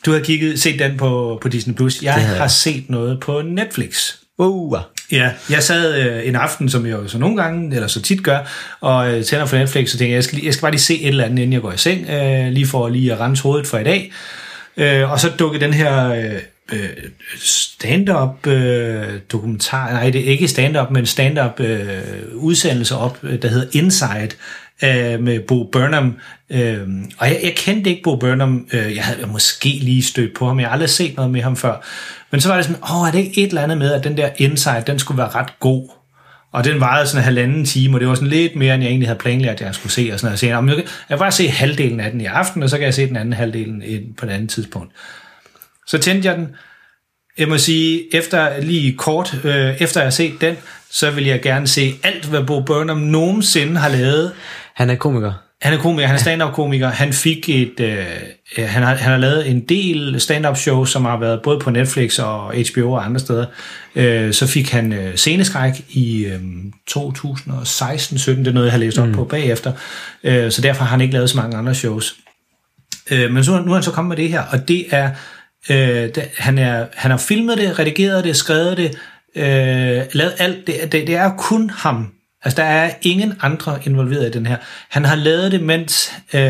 du 0.06 0.12
har 0.14 0.20
kigget, 0.20 0.60
set 0.60 0.80
den 0.80 0.98
på, 0.98 1.40
på 1.42 1.50
Disney+. 1.50 1.74
Plus. 1.76 2.02
Jeg 2.04 2.14
har 2.14 2.36
jeg. 2.36 2.52
set 2.52 2.90
noget 2.90 3.20
på 3.20 3.42
Netflix. 3.42 4.12
Uh, 4.38 4.78
Ja, 5.12 5.32
jeg 5.50 5.64
sad 5.64 6.02
øh, 6.02 6.28
en 6.28 6.36
aften, 6.36 6.70
som 6.70 6.86
jeg 6.86 6.92
jo 6.94 7.08
så 7.08 7.18
nogle 7.18 7.42
gange, 7.42 7.76
eller 7.76 7.88
så 7.88 8.02
tit 8.02 8.24
gør, 8.24 8.40
og 8.82 9.14
øh, 9.14 9.24
tænder 9.24 9.46
for 9.46 9.58
Netflix, 9.58 9.94
og 9.94 10.00
tænker, 10.00 10.16
jeg 10.16 10.24
skal, 10.24 10.40
jeg 10.44 10.54
skal 10.54 10.62
bare 10.62 10.72
lige 10.72 10.82
se 10.82 11.02
et 11.02 11.08
eller 11.08 11.24
andet, 11.24 11.38
inden 11.40 11.54
jeg 11.54 11.62
går 11.62 11.72
i 11.72 11.78
seng, 11.78 12.10
øh, 12.10 12.48
lige 12.52 12.68
for 12.68 12.90
lige 12.90 13.14
at 13.14 13.20
rense 13.20 13.44
hovedet 13.44 13.68
for 13.68 13.78
i 13.78 13.84
dag. 13.84 14.12
Øh, 14.78 15.12
og 15.12 15.20
så 15.20 15.30
dukkede 15.30 15.66
den 15.66 15.74
her 15.74 16.10
øh, 16.10 16.42
øh, 16.74 16.90
stand-up 17.38 18.48
øh, 18.48 19.20
dokumentar, 19.32 19.92
nej 19.92 20.10
det 20.10 20.22
er 20.22 20.32
ikke 20.32 20.48
stand-up, 20.48 20.92
men 20.92 21.06
stand-up 21.06 21.60
øh, 21.60 22.02
udsendelse 22.34 22.96
op, 22.96 23.20
øh, 23.24 23.42
der 23.42 23.48
hedder 23.48 23.68
Inside, 23.72 24.30
øh, 24.84 25.24
med 25.24 25.40
Bo 25.40 25.64
Burnham. 25.64 26.16
Øh, 26.50 26.88
og 27.18 27.28
jeg, 27.28 27.40
jeg 27.44 27.54
kendte 27.56 27.90
ikke 27.90 28.04
Bo 28.04 28.16
Burnham, 28.16 28.68
øh, 28.74 28.96
jeg 28.96 29.04
havde 29.04 29.28
måske 29.28 29.70
lige 29.70 30.04
stødt 30.04 30.36
på 30.38 30.48
ham, 30.48 30.60
jeg 30.60 30.68
har 30.68 30.74
aldrig 30.74 30.90
set 30.90 31.16
noget 31.16 31.32
med 31.32 31.42
ham 31.42 31.56
før. 31.56 31.86
Men 32.32 32.42
så 32.42 32.50
var 32.50 32.56
det 32.56 32.66
sådan, 32.66 32.82
åh, 32.84 33.08
er 33.08 33.12
det 33.12 33.20
ikke 33.20 33.44
et 33.44 33.48
eller 33.48 33.62
andet 33.62 33.78
med, 33.78 33.94
at 33.94 34.04
den 34.04 34.18
der 34.18 34.30
Inside, 34.38 34.84
den 34.88 35.00
skulle 35.00 35.18
være 35.18 35.30
ret 35.30 35.60
god? 35.60 35.90
Og 36.52 36.64
den 36.64 36.80
varede 36.80 37.08
sådan 37.08 37.22
en 37.22 37.24
halvanden 37.24 37.66
time, 37.66 37.96
og 37.96 38.00
det 38.00 38.08
var 38.08 38.16
sådan 38.16 38.28
lidt 38.28 38.56
mere, 38.56 38.74
end 38.74 38.84
jeg 38.84 38.90
egentlig 38.90 39.08
havde 39.08 39.20
planlagt, 39.20 39.62
at 39.62 39.66
jeg 39.66 39.76
skulle 39.76 39.94
se. 39.94 40.10
Og 40.14 40.20
sådan 40.20 40.32
noget. 40.32 40.44
Jeg, 40.44 40.68
jeg, 40.68 40.78
jeg 40.78 40.86
kan 41.10 41.18
bare 41.18 41.32
se 41.32 41.48
halvdelen 41.48 42.00
af 42.00 42.12
den 42.12 42.22
i 42.22 42.26
aften, 42.26 42.64
og 42.64 42.70
så 42.70 42.78
kan 42.78 42.86
jeg 42.86 42.94
se 42.94 43.08
den 43.08 43.16
anden 43.16 43.34
halvdelen 43.34 43.84
på 44.18 44.26
et 44.26 44.30
andet 44.30 44.50
tidspunkt. 44.50 44.94
Så 45.88 45.98
tændte 45.98 46.30
jeg 46.30 46.38
den. 46.38 46.48
Jeg 47.38 47.48
må 47.48 47.58
sige, 47.58 48.16
efter 48.16 48.62
lige 48.62 48.98
kort, 48.98 49.40
øh, 49.44 49.82
efter 49.82 50.00
jeg 50.00 50.06
har 50.06 50.12
set 50.12 50.42
den, 50.42 50.56
så 50.92 51.12
vil 51.12 51.26
jeg 51.26 51.42
gerne 51.42 51.68
se 51.68 51.94
alt, 52.04 52.26
hvad 52.26 52.44
Bo 52.44 52.62
Burnham 52.62 52.98
nogensinde 52.98 53.78
har 53.78 53.90
lavet. 53.90 54.34
Han 54.74 54.90
er 54.90 54.96
komiker. 54.96 55.47
Han 55.62 55.74
er 55.74 55.78
komiker, 55.78 56.08
han 56.08 56.16
er 56.16 56.20
stand-up 56.20 56.54
komiker. 56.54 56.90
Han 56.90 57.14
fik 57.14 57.50
et, 57.50 57.80
øh, 57.80 58.06
han, 58.58 58.84
har, 58.84 58.96
han 58.96 59.12
har 59.12 59.18
lavet 59.18 59.50
en 59.50 59.60
del 59.60 60.22
stand-up 60.22 60.58
shows, 60.58 60.90
som 60.90 61.06
har 61.06 61.18
været 61.18 61.42
både 61.42 61.60
på 61.60 61.70
Netflix 61.70 62.20
og 62.20 62.54
HBO 62.72 62.92
og 62.92 63.06
andre 63.06 63.20
steder. 63.20 63.46
Øh, 63.96 64.34
så 64.34 64.48
fik 64.48 64.72
han 64.72 64.94
øh, 64.94 65.16
sceneskræk 65.16 65.74
i 65.90 66.26
øh, 66.26 66.40
2016-17, 66.92 68.32
det 68.32 68.48
er 68.48 68.52
noget, 68.52 68.66
jeg 68.66 68.74
har 68.74 68.80
læst 68.80 68.98
op 68.98 69.08
mm. 69.08 69.14
på 69.14 69.24
bagefter. 69.24 69.74
Øh, 70.24 70.52
så 70.52 70.62
derfor 70.62 70.84
har 70.84 70.92
han 70.92 71.02
ikke 71.02 71.14
lavet 71.14 71.30
så 71.30 71.38
mange 71.38 71.58
andre 71.58 71.76
shows. 71.76 72.16
Øh, 73.12 73.32
men 73.32 73.44
så, 73.44 73.62
nu 73.62 73.72
er 73.72 73.76
han 73.76 73.84
så 73.84 73.92
kommet 73.92 74.10
med 74.10 74.24
det 74.24 74.32
her, 74.32 74.42
og 74.52 74.68
det 74.68 74.86
er, 74.92 75.10
øh, 75.70 76.16
det, 76.16 76.30
han, 76.38 76.58
er 76.58 76.86
han 76.94 77.12
har 77.12 77.18
filmet 77.18 77.58
det, 77.58 77.80
redigeret 77.80 78.24
det, 78.24 78.36
skrevet 78.36 78.78
det, 78.78 78.98
øh, 79.36 80.06
lavet 80.12 80.34
alt. 80.38 80.68
Det, 80.68 80.76
det, 80.92 81.08
det 81.08 81.16
er 81.16 81.32
kun 81.38 81.70
ham, 81.70 82.12
Altså, 82.48 82.62
der 82.62 82.68
er 82.68 82.92
ingen 83.02 83.34
andre 83.42 83.80
involveret 83.86 84.28
i 84.28 84.32
den 84.32 84.46
her. 84.46 84.58
Han 84.90 85.06
har 85.06 85.16
lavet 85.16 85.52
det, 85.52 85.62
mens 85.62 86.12
øh, 86.34 86.42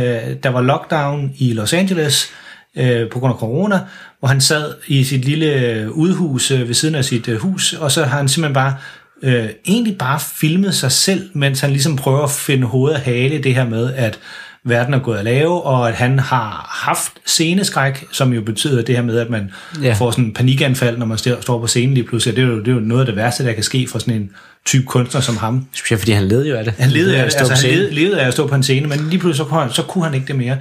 der 0.44 0.50
var 0.50 0.62
lockdown 0.62 1.32
i 1.38 1.54
Los 1.54 1.74
Angeles 1.74 2.30
øh, 2.76 3.10
på 3.10 3.20
grund 3.20 3.34
af 3.34 3.40
corona, 3.40 3.80
hvor 4.20 4.28
han 4.28 4.42
sad 4.42 4.74
i 4.88 5.04
sit 5.04 5.26
lille 5.26 5.88
udhus 5.94 6.52
øh, 6.52 6.68
ved 6.68 6.74
siden 6.74 6.96
af 6.96 7.06
sit 7.06 7.28
øh, 7.28 7.40
hus, 7.40 7.74
og 7.74 7.92
så 7.92 8.04
har 8.04 8.18
han 8.18 8.28
simpelthen 8.28 8.54
bare 8.54 8.76
øh, 9.24 9.50
egentlig 9.68 9.98
bare 9.98 10.20
filmet 10.20 10.76
sig 10.76 10.92
selv, 10.92 11.30
mens 11.34 11.60
han 11.60 11.70
ligesom 11.70 11.96
prøver 11.96 12.24
at 12.24 12.32
finde 12.32 12.68
hoved 12.68 12.94
og 12.94 13.00
hale 13.00 13.44
det 13.44 13.56
her 13.56 13.66
med, 13.66 13.94
at 13.94 14.20
verden 14.64 14.94
er 14.94 15.00
gået 15.00 15.18
at 15.18 15.26
lave, 15.26 15.62
og 15.62 15.90
at 15.90 15.96
han 15.96 16.20
har 16.20 16.68
haft 16.86 17.12
sceneskræk, 17.26 18.06
som 18.12 18.34
jo 18.34 18.42
betyder 18.42 18.82
det 18.82 18.96
her 18.96 19.04
med, 19.04 19.18
at 19.18 19.30
man 19.30 19.52
ja. 19.84 19.94
får 19.94 20.12
sådan 20.12 20.24
en 20.24 20.34
panikanfald, 20.34 20.98
når 20.98 21.06
man 21.06 21.18
står 21.18 21.60
på 21.60 21.68
scenen 21.68 21.94
lige 21.94 22.08
pludselig. 22.08 22.36
Det 22.36 22.44
er, 22.44 22.48
jo, 22.48 22.60
det 22.60 22.68
er 22.68 22.72
jo 22.72 22.80
noget 22.80 23.02
af 23.02 23.06
det 23.06 23.16
værste, 23.16 23.46
der 23.46 23.54
kan 23.54 23.64
ske 23.64 23.88
for 23.92 24.00
sådan 24.00 24.22
en 24.22 24.30
type 24.68 24.86
kunstner 24.86 25.22
som 25.22 25.38
ham. 25.38 25.66
Specielt 25.74 26.02
fordi 26.02 26.12
han 26.12 26.28
levede 26.28 26.50
jo 26.50 26.56
af 26.56 26.64
det. 26.64 26.74
Han 26.78 26.90
levede, 26.90 27.18
af, 27.18 27.24
altså, 27.24 27.54
han 27.54 27.72
levede, 27.72 27.94
levede 27.94 28.22
af 28.22 28.28
at 28.28 28.34
stå 28.34 28.48
på 28.48 28.56
en 28.56 28.64
scene, 28.64 28.88
men 28.88 29.10
lige 29.10 29.20
pludselig 29.20 29.38
så 29.38 29.44
kunne 29.44 29.62
han, 29.62 29.72
så 29.74 29.82
kunne 29.82 30.04
han 30.04 30.14
ikke 30.14 30.28
det 30.28 30.36
mere. 30.36 30.58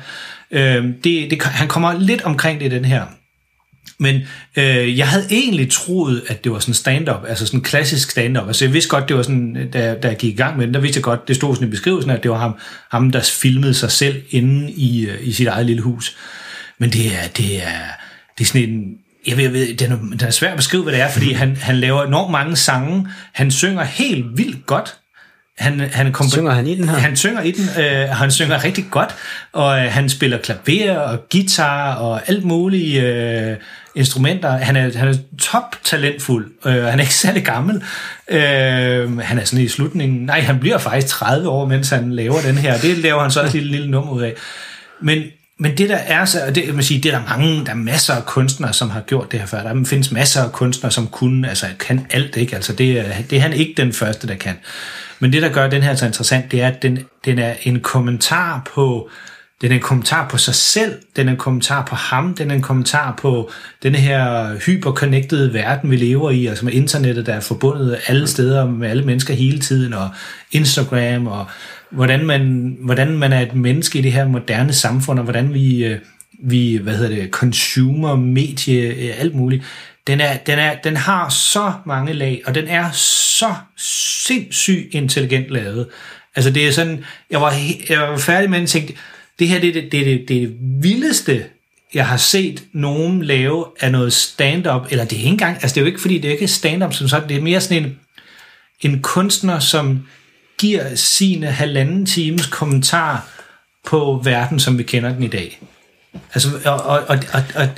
Øh, 0.50 0.84
det, 1.04 1.30
det, 1.30 1.42
han 1.42 1.68
kommer 1.68 1.98
lidt 1.98 2.22
omkring 2.22 2.60
det 2.60 2.66
i 2.66 2.68
den 2.68 2.84
her. 2.84 3.02
Men 3.98 4.20
øh, 4.56 4.98
jeg 4.98 5.08
havde 5.08 5.26
egentlig 5.30 5.70
troet, 5.70 6.22
at 6.26 6.44
det 6.44 6.52
var 6.52 6.58
sådan 6.58 6.74
stand-up, 6.74 7.24
altså 7.28 7.46
sådan 7.46 7.60
klassisk 7.60 8.10
stand-up. 8.10 8.46
Altså 8.46 8.64
jeg 8.64 8.72
vidste 8.72 8.90
godt, 8.90 9.08
det 9.08 9.16
var 9.16 9.22
sådan, 9.22 9.70
da, 9.72 9.94
da 9.94 10.08
jeg 10.08 10.16
gik 10.16 10.34
i 10.34 10.36
gang 10.36 10.56
med 10.56 10.66
den, 10.66 10.74
der 10.74 10.80
vidste 10.80 10.98
jeg 10.98 11.04
godt, 11.04 11.28
det 11.28 11.36
stod 11.36 11.54
sådan 11.54 11.68
i 11.68 11.70
beskrivelsen, 11.70 12.10
at 12.10 12.22
det 12.22 12.30
var 12.30 12.38
ham, 12.38 12.54
ham 12.90 13.10
der 13.10 13.20
filmede 13.20 13.74
sig 13.74 13.90
selv 13.90 14.22
inde 14.30 14.70
i, 14.70 15.06
øh, 15.06 15.18
i 15.20 15.32
sit 15.32 15.46
eget 15.46 15.66
lille 15.66 15.82
hus. 15.82 16.16
Men 16.78 16.90
det 16.90 17.06
er, 17.06 17.28
det 17.36 17.56
er, 17.56 17.78
det 18.38 18.44
er 18.44 18.48
sådan 18.48 18.68
en, 18.68 18.98
jeg 19.26 19.36
ved, 19.36 19.44
jeg 19.44 19.52
ved 19.52 19.76
den, 19.76 19.92
er, 19.92 19.96
den 19.96 20.26
er 20.26 20.30
svært 20.30 20.50
at 20.50 20.56
beskrive, 20.56 20.82
hvad 20.82 20.92
det 20.92 21.02
er, 21.02 21.08
fordi 21.08 21.32
han, 21.32 21.56
han 21.56 21.76
laver 21.76 22.02
enormt 22.02 22.30
mange 22.30 22.56
sange. 22.56 23.08
Han 23.32 23.50
synger 23.50 23.84
helt 23.84 24.26
vildt 24.38 24.66
godt. 24.66 24.96
Han, 25.58 25.80
han 25.80 26.12
kom, 26.12 26.28
synger 26.28 26.52
han 26.52 26.66
i 26.66 26.74
den 26.74 26.88
her? 26.88 26.96
Han 26.96 27.16
synger 27.16 27.42
i 27.42 27.50
den. 27.50 27.84
Øh, 27.84 28.08
han 28.08 28.30
synger 28.30 28.64
rigtig 28.64 28.84
godt, 28.90 29.14
og 29.52 29.78
øh, 29.78 29.92
han 29.92 30.08
spiller 30.08 30.38
klaver 30.38 30.98
og 30.98 31.18
guitar 31.32 31.94
og 31.94 32.28
alt 32.28 32.44
muligt 32.44 33.04
øh, 33.04 33.56
instrumenter. 33.94 34.50
Han 34.50 34.76
er, 34.76 34.98
han 34.98 35.08
er 35.08 35.14
top 35.38 35.76
talentfuld. 35.84 36.52
Øh, 36.66 36.84
han 36.84 36.98
er 36.98 37.02
ikke 37.02 37.14
særlig 37.14 37.44
gammel. 37.44 37.82
Øh, 38.28 39.18
han 39.18 39.38
er 39.38 39.44
sådan 39.44 39.64
i 39.64 39.68
slutningen... 39.68 40.26
Nej, 40.26 40.40
han 40.40 40.60
bliver 40.60 40.78
faktisk 40.78 41.06
30 41.06 41.48
år, 41.48 41.66
mens 41.66 41.90
han 41.90 42.12
laver 42.12 42.40
den 42.40 42.58
her. 42.58 42.78
Det 42.78 42.98
laver 42.98 43.22
han 43.22 43.30
så 43.30 43.42
et 43.42 43.52
lille, 43.52 43.70
lille 43.70 43.90
nummer 43.90 44.12
ud 44.12 44.22
af. 44.22 44.34
Men 45.00 45.22
men 45.58 45.78
det 45.78 45.88
der 45.88 45.96
er 45.96 46.24
så, 46.24 46.46
og 46.46 46.54
det, 46.54 46.74
man 46.74 46.84
siger, 46.84 47.00
det 47.00 47.14
er 47.14 47.18
der 47.18 47.38
mange, 47.38 47.64
der 47.64 47.70
er 47.70 47.76
masser 47.76 48.14
af 48.14 48.26
kunstnere, 48.26 48.72
som 48.72 48.90
har 48.90 49.00
gjort 49.00 49.32
det 49.32 49.40
her 49.40 49.46
før. 49.46 49.62
Der 49.62 49.84
findes 49.84 50.12
masser 50.12 50.42
af 50.42 50.52
kunstnere, 50.52 50.92
som 50.92 51.06
kunne, 51.06 51.48
altså 51.48 51.66
kan 51.80 52.06
alt, 52.10 52.36
ikke? 52.36 52.56
Altså 52.56 52.72
det, 52.72 53.00
er, 53.00 53.22
det 53.30 53.36
er 53.36 53.42
han 53.42 53.52
ikke 53.52 53.74
den 53.76 53.92
første, 53.92 54.28
der 54.28 54.34
kan. 54.34 54.54
Men 55.20 55.32
det, 55.32 55.42
der 55.42 55.48
gør 55.48 55.68
den 55.68 55.82
her 55.82 55.94
så 55.94 56.06
interessant, 56.06 56.52
det 56.52 56.62
er, 56.62 56.68
at 56.68 56.82
den, 56.82 56.98
den 57.24 57.38
er 57.38 57.54
en 57.62 57.80
kommentar 57.80 58.70
på, 58.74 59.10
den 59.60 59.70
er 59.70 59.74
en 59.74 59.82
kommentar 59.82 60.28
på 60.28 60.38
sig 60.38 60.54
selv, 60.54 60.98
den 61.16 61.28
er 61.28 61.32
en 61.32 61.38
kommentar 61.38 61.84
på 61.84 61.94
ham, 61.94 62.34
den 62.34 62.50
er 62.50 62.54
en 62.54 62.62
kommentar 62.62 63.14
på 63.18 63.50
den 63.82 63.94
her 63.94 64.54
hyperconnected 64.66 65.46
verden, 65.46 65.90
vi 65.90 65.96
lever 65.96 66.30
i, 66.30 66.46
altså 66.46 66.64
med 66.64 66.72
internettet, 66.72 67.26
der 67.26 67.34
er 67.34 67.40
forbundet 67.40 67.98
alle 68.06 68.26
steder 68.26 68.66
med 68.66 68.90
alle 68.90 69.04
mennesker 69.04 69.34
hele 69.34 69.58
tiden, 69.58 69.92
og 69.92 70.08
Instagram, 70.52 71.26
og 71.26 71.46
hvordan 71.90 72.26
man, 72.26 72.76
hvordan 72.80 73.08
man 73.08 73.32
er 73.32 73.40
et 73.40 73.54
menneske 73.54 73.98
i 73.98 74.02
det 74.02 74.12
her 74.12 74.28
moderne 74.28 74.72
samfund, 74.72 75.18
og 75.18 75.24
hvordan 75.24 75.54
vi, 75.54 75.84
øh, 75.84 75.98
vi 76.42 76.76
hvad 76.76 76.96
hedder 76.96 77.16
det, 77.16 77.30
consumer, 77.30 78.16
medie, 78.16 78.82
øh, 78.82 79.20
alt 79.20 79.34
muligt. 79.34 79.64
Den, 80.06 80.20
er, 80.20 80.36
den, 80.36 80.58
er, 80.58 80.74
den 80.84 80.96
har 80.96 81.28
så 81.28 81.72
mange 81.86 82.12
lag, 82.12 82.42
og 82.46 82.54
den 82.54 82.68
er 82.68 82.90
så 82.92 83.54
sindssygt 84.26 84.94
intelligent 84.94 85.48
lavet. 85.48 85.88
Altså 86.36 86.50
det 86.50 86.66
er 86.66 86.72
sådan, 86.72 87.04
jeg 87.30 87.40
var, 87.40 87.54
jeg 87.88 88.00
var 88.00 88.18
færdig 88.18 88.50
med 88.50 88.58
den 88.58 88.66
tænkte, 88.66 88.94
det 89.38 89.48
her 89.48 89.60
det 89.60 89.68
er 89.68 89.72
det, 89.72 89.92
det, 89.92 90.06
det, 90.06 90.28
det 90.28 90.56
vildeste, 90.60 91.44
jeg 91.94 92.06
har 92.06 92.16
set 92.16 92.64
nogen 92.72 93.22
lave 93.22 93.64
af 93.80 93.92
noget 93.92 94.12
stand-up, 94.12 94.86
eller 94.90 95.04
det 95.04 95.12
er 95.12 95.16
ikke 95.16 95.28
engang, 95.28 95.56
altså 95.56 95.74
det 95.74 95.76
er 95.76 95.80
jo 95.80 95.86
ikke 95.86 96.00
fordi, 96.00 96.18
det 96.18 96.28
er 96.28 96.32
ikke 96.32 96.48
stand-up 96.48 96.94
som 96.94 97.08
sådan, 97.08 97.28
det 97.28 97.36
er 97.36 97.40
mere 97.40 97.60
sådan 97.60 97.84
en, 97.84 97.98
en 98.80 99.02
kunstner, 99.02 99.58
som 99.58 100.06
giver 100.58 100.94
sine 100.94 101.46
halvanden 101.46 102.06
times 102.06 102.46
kommentar 102.46 103.28
på 103.86 104.20
verden, 104.24 104.60
som 104.60 104.78
vi 104.78 104.82
kender 104.82 105.12
den 105.12 105.22
i 105.22 105.28
dag. 105.28 105.60
Altså, 106.34 106.48
og, 106.64 106.82
og, 106.82 106.98
og, 107.08 107.18
og, 107.32 107.42
og, 107.54 107.68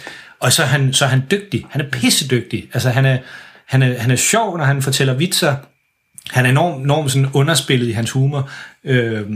og 0.41 0.53
så, 0.53 0.63
er 0.63 0.67
han, 0.67 0.93
så 0.93 1.05
er 1.05 1.09
han 1.09 1.23
dygtig. 1.31 1.67
Han 1.71 1.81
er 1.81 1.91
pissedygtig. 1.91 2.69
Altså, 2.75 2.91
han 2.91 3.05
er, 3.05 3.19
han 3.67 3.83
er, 3.83 3.99
han 3.99 4.11
er 4.11 4.17
sjov, 4.17 4.59
når 4.59 4.65
han 4.65 4.83
fortæller 4.83 5.15
vitser. 5.15 5.57
Han 6.31 6.47
er 6.47 6.51
enormt, 6.51 6.85
enormt 6.85 7.13
sådan 7.13 7.29
underspillet 7.33 7.89
i 7.89 7.93
hans 7.93 8.11
humor. 8.11 8.51
Øh, 8.85 9.27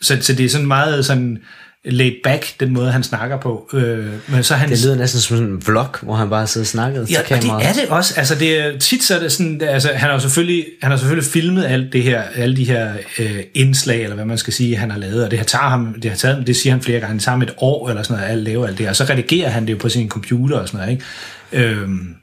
så, 0.00 0.18
så 0.20 0.32
det 0.34 0.44
er 0.44 0.48
sådan 0.48 0.66
meget 0.66 1.06
sådan 1.06 1.38
laid 1.86 2.12
back, 2.24 2.60
den 2.60 2.72
måde, 2.72 2.92
han 2.92 3.02
snakker 3.02 3.36
på. 3.36 3.70
Øh, 3.72 4.06
men 4.28 4.42
så 4.42 4.54
han, 4.54 4.70
det 4.70 4.84
lyder 4.84 4.96
næsten 4.96 5.20
som 5.20 5.36
en 5.36 5.66
vlog, 5.66 5.86
hvor 6.02 6.14
han 6.14 6.30
bare 6.30 6.46
sidder 6.46 6.64
og 6.64 6.68
snakker 6.68 7.00
ja, 7.00 7.04
til 7.04 7.16
kameraet. 7.24 7.62
det 7.62 7.68
er 7.68 7.72
det 7.72 7.90
også. 7.90 8.14
Altså, 8.16 8.34
det 8.34 8.60
er, 8.60 8.78
tit 8.78 9.02
så 9.02 9.14
er 9.14 9.18
det 9.18 9.32
sådan, 9.32 9.62
altså, 9.62 9.90
han 9.94 10.10
har 10.10 10.18
selvfølgelig, 10.18 10.64
han 10.82 10.90
har 10.90 10.98
selvfølgelig 10.98 11.30
filmet 11.30 11.64
alt 11.64 11.92
det 11.92 12.02
her, 12.02 12.22
alle 12.34 12.56
de 12.56 12.64
her 12.64 12.92
øh, 13.18 13.40
indslag, 13.54 14.02
eller 14.02 14.14
hvad 14.14 14.24
man 14.24 14.38
skal 14.38 14.52
sige, 14.52 14.76
han 14.76 14.90
har 14.90 14.98
lavet, 14.98 15.24
og 15.24 15.30
det 15.30 15.38
har 15.38 15.46
taget 15.46 15.70
ham, 15.70 15.94
det 16.02 16.10
har 16.10 16.18
taget, 16.18 16.46
det 16.46 16.56
siger 16.56 16.72
han 16.72 16.82
flere 16.82 17.00
gange, 17.00 17.14
det 17.14 17.22
tager 17.22 17.34
ham 17.34 17.42
et 17.42 17.54
år, 17.58 17.88
eller 17.88 18.02
sådan 18.02 18.16
noget, 18.16 18.32
at 18.32 18.38
lave 18.38 18.68
alt 18.68 18.78
det 18.78 18.86
her, 18.86 18.90
og 18.90 18.96
så 18.96 19.04
redigerer 19.04 19.48
han 19.48 19.66
det 19.66 19.72
jo 19.72 19.78
på 19.78 19.88
sin 19.88 20.08
computer 20.08 20.58
og 20.58 20.68
sådan 20.68 20.80
noget, 20.80 20.92
ikke? 20.92 21.70
Øhm, 21.72 22.14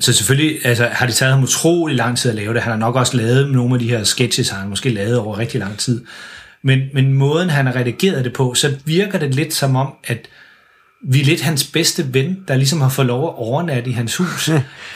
så 0.00 0.12
selvfølgelig 0.12 0.66
altså, 0.66 0.88
har 0.92 1.06
det 1.06 1.14
taget 1.14 1.32
ham 1.32 1.42
utrolig 1.42 1.96
lang 1.96 2.18
tid 2.18 2.30
at 2.30 2.36
lave 2.36 2.54
det. 2.54 2.62
Han 2.62 2.70
har 2.70 2.78
nok 2.78 2.96
også 2.96 3.16
lavet 3.16 3.50
nogle 3.50 3.74
af 3.74 3.80
de 3.80 3.88
her 3.88 4.04
sketches, 4.04 4.48
han 4.48 4.68
måske 4.68 4.90
lavet 4.90 5.18
over 5.18 5.38
rigtig 5.38 5.60
lang 5.60 5.78
tid. 5.78 6.04
Men, 6.64 6.80
men 6.94 7.12
måden, 7.12 7.50
han 7.50 7.66
har 7.66 7.76
redigeret 7.76 8.24
det 8.24 8.32
på, 8.32 8.54
så 8.54 8.74
virker 8.84 9.18
det 9.18 9.34
lidt 9.34 9.54
som 9.54 9.76
om, 9.76 9.92
at 10.04 10.28
vi 11.02 11.20
er 11.20 11.24
lidt 11.24 11.40
hans 11.40 11.64
bedste 11.64 12.14
ven, 12.14 12.38
der 12.48 12.56
ligesom 12.56 12.80
har 12.80 12.88
fået 12.88 13.06
lov 13.06 13.28
at 13.28 13.34
overnatte 13.36 13.90
i 13.90 13.92
hans 13.92 14.16
hus, 14.16 14.48